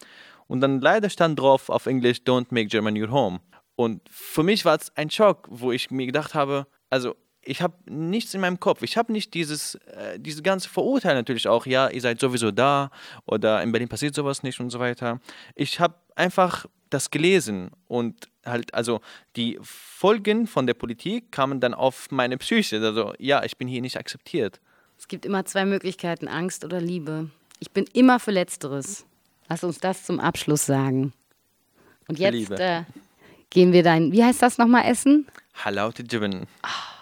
Und 0.47 0.61
dann 0.61 0.81
leider 0.81 1.09
stand 1.09 1.39
drauf 1.39 1.69
auf 1.69 1.85
Englisch, 1.85 2.19
don't 2.19 2.47
make 2.49 2.67
Germany 2.67 3.03
your 3.03 3.11
home. 3.11 3.39
Und 3.75 4.01
für 4.09 4.43
mich 4.43 4.65
war 4.65 4.75
es 4.75 4.95
ein 4.95 5.09
Schock, 5.09 5.47
wo 5.49 5.71
ich 5.71 5.91
mir 5.91 6.05
gedacht 6.05 6.33
habe, 6.33 6.67
also 6.89 7.15
ich 7.47 7.61
habe 7.61 7.75
nichts 7.89 8.33
in 8.33 8.41
meinem 8.41 8.59
Kopf. 8.59 8.81
Ich 8.81 8.97
habe 8.97 9.11
nicht 9.11 9.33
dieses, 9.33 9.75
äh, 9.75 10.19
diese 10.19 10.41
ganze 10.41 10.69
Verurteilung 10.69 11.19
natürlich 11.19 11.47
auch, 11.47 11.65
ja, 11.65 11.87
ihr 11.89 12.01
seid 12.01 12.19
sowieso 12.19 12.51
da 12.51 12.91
oder 13.25 13.63
in 13.63 13.71
Berlin 13.71 13.87
passiert 13.87 14.15
sowas 14.15 14.43
nicht 14.43 14.59
und 14.59 14.69
so 14.69 14.79
weiter. 14.79 15.19
Ich 15.55 15.79
habe 15.79 15.95
einfach 16.15 16.65
das 16.89 17.11
gelesen 17.11 17.71
und 17.87 18.29
halt, 18.45 18.73
also 18.73 19.01
die 19.35 19.59
Folgen 19.61 20.47
von 20.47 20.67
der 20.67 20.73
Politik 20.73 21.31
kamen 21.31 21.59
dann 21.59 21.73
auf 21.73 22.09
meine 22.11 22.37
Psyche. 22.37 22.79
Also 22.81 23.13
ja, 23.19 23.43
ich 23.43 23.57
bin 23.57 23.67
hier 23.67 23.81
nicht 23.81 23.97
akzeptiert. 23.97 24.59
Es 24.97 25.07
gibt 25.07 25.25
immer 25.25 25.45
zwei 25.45 25.65
Möglichkeiten, 25.65 26.27
Angst 26.27 26.65
oder 26.65 26.81
Liebe. 26.81 27.29
Ich 27.59 27.71
bin 27.71 27.85
immer 27.93 28.19
für 28.19 28.31
Letzteres. 28.31 29.05
Lass 29.49 29.63
uns 29.63 29.79
das 29.79 30.03
zum 30.03 30.19
Abschluss 30.19 30.65
sagen. 30.65 31.13
Und 32.07 32.19
jetzt 32.19 32.51
äh, 32.51 32.83
gehen 33.49 33.73
wir 33.73 33.83
dein, 33.83 34.11
wie 34.11 34.23
heißt 34.23 34.41
das 34.41 34.57
nochmal, 34.57 34.85
essen? 34.85 35.27
Halaute 35.53 36.03
Jibben. 36.03 36.47
Oh 36.63 36.97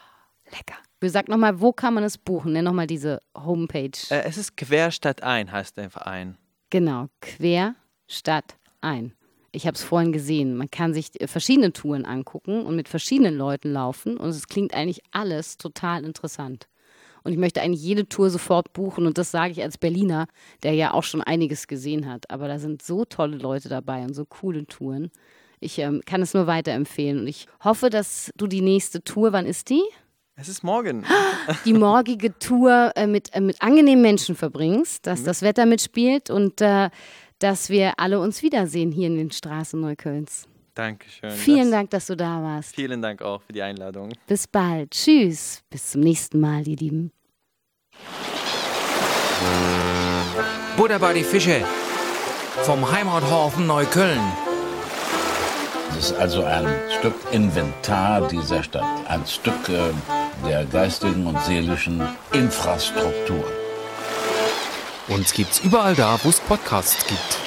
lecker. 0.55 0.75
Sag 1.07 1.27
nochmal, 1.27 1.59
wo 1.59 1.71
kann 1.71 1.93
man 1.93 2.03
es 2.03 2.17
buchen? 2.17 2.53
Nenn 2.53 2.65
nochmal 2.65 2.87
diese 2.87 3.21
Homepage. 3.35 3.91
Äh, 4.09 4.23
es 4.23 4.37
ist 4.37 4.57
Querstadt 4.57 5.21
ein, 5.21 5.51
heißt 5.51 5.77
der 5.77 5.91
Verein. 5.91 6.35
Genau, 6.71 7.09
Querstadt 7.21 8.55
ein. 8.81 9.13
Ich 9.51 9.67
habe 9.67 9.75
es 9.75 9.83
vorhin 9.83 10.11
gesehen. 10.11 10.57
Man 10.57 10.71
kann 10.71 10.95
sich 10.95 11.09
äh, 11.21 11.27
verschiedene 11.27 11.73
Touren 11.73 12.05
angucken 12.05 12.65
und 12.65 12.75
mit 12.75 12.89
verschiedenen 12.89 13.35
Leuten 13.35 13.71
laufen 13.71 14.17
und 14.17 14.29
es 14.29 14.47
klingt 14.47 14.73
eigentlich 14.73 15.01
alles 15.11 15.57
total 15.57 16.03
interessant. 16.03 16.67
Und 17.25 17.31
ich 17.31 17.39
möchte 17.39 17.61
eigentlich 17.61 17.81
jede 17.81 18.07
Tour 18.07 18.29
sofort 18.29 18.71
buchen 18.71 19.07
und 19.07 19.17
das 19.17 19.31
sage 19.31 19.51
ich 19.51 19.63
als 19.63 19.79
Berliner, 19.79 20.27
der 20.61 20.73
ja 20.73 20.93
auch 20.93 21.03
schon 21.03 21.23
einiges 21.23 21.67
gesehen 21.67 22.07
hat. 22.07 22.29
Aber 22.29 22.47
da 22.47 22.59
sind 22.59 22.83
so 22.83 23.03
tolle 23.03 23.37
Leute 23.37 23.67
dabei 23.67 24.03
und 24.03 24.13
so 24.13 24.25
coole 24.25 24.67
Touren. 24.67 25.09
Ich 25.59 25.79
ähm, 25.79 26.01
kann 26.05 26.21
es 26.21 26.35
nur 26.35 26.45
weiterempfehlen 26.45 27.21
und 27.21 27.27
ich 27.27 27.47
hoffe, 27.63 27.89
dass 27.89 28.31
du 28.37 28.45
die 28.45 28.61
nächste 28.61 29.03
Tour, 29.03 29.33
wann 29.33 29.47
ist 29.47 29.71
die? 29.71 29.81
Es 30.35 30.49
ist 30.49 30.63
morgen. 30.63 31.03
Die 31.65 31.73
morgige 31.73 32.37
Tour 32.37 32.91
äh, 32.95 33.07
mit, 33.07 33.33
äh, 33.33 33.39
mit 33.39 33.61
angenehmen 33.61 34.01
Menschen 34.01 34.35
verbringst, 34.35 35.07
dass 35.07 35.21
mhm. 35.21 35.25
das 35.25 35.41
Wetter 35.41 35.65
mitspielt 35.65 36.29
und 36.29 36.59
äh, 36.61 36.89
dass 37.39 37.69
wir 37.69 37.93
alle 37.97 38.19
uns 38.19 38.43
wiedersehen 38.43 38.91
hier 38.91 39.07
in 39.07 39.15
den 39.15 39.31
Straßen 39.31 39.79
Neuköllns. 39.79 40.47
Dankeschön. 40.75 41.31
Vielen 41.31 41.71
das, 41.71 41.71
Dank, 41.71 41.89
dass 41.89 42.05
du 42.07 42.15
da 42.15 42.43
warst. 42.43 42.75
Vielen 42.75 43.01
Dank 43.01 43.21
auch 43.21 43.41
für 43.41 43.53
die 43.53 43.61
Einladung. 43.61 44.11
Bis 44.27 44.45
bald. 44.45 44.91
Tschüss. 44.91 45.63
Bis 45.69 45.91
zum 45.91 46.01
nächsten 46.01 46.39
Mal, 46.39 46.67
ihr 46.67 46.75
Lieben. 46.75 47.11
Buddha 50.77 50.97
bei 50.97 51.13
die 51.13 51.23
Fische 51.23 51.65
vom 52.63 52.91
Heimathafen 52.91 53.65
Neukölln. 53.65 54.21
Es 55.97 56.11
ist 56.11 56.19
also 56.19 56.43
ein 56.43 56.67
Stück 56.99 57.15
Inventar 57.31 58.27
dieser 58.27 58.61
Stadt, 58.61 58.83
ein 59.07 59.25
Stück 59.25 59.69
äh, 59.69 59.93
der 60.45 60.65
geistigen 60.65 61.25
und 61.25 61.39
seelischen 61.43 62.01
Infrastruktur. 62.33 63.45
Uns 65.07 65.31
gibt's 65.31 65.59
überall 65.59 65.95
da, 65.95 66.19
wo 66.23 66.29
es 66.29 66.41
Podcasts 66.41 67.07
gibt. 67.07 67.44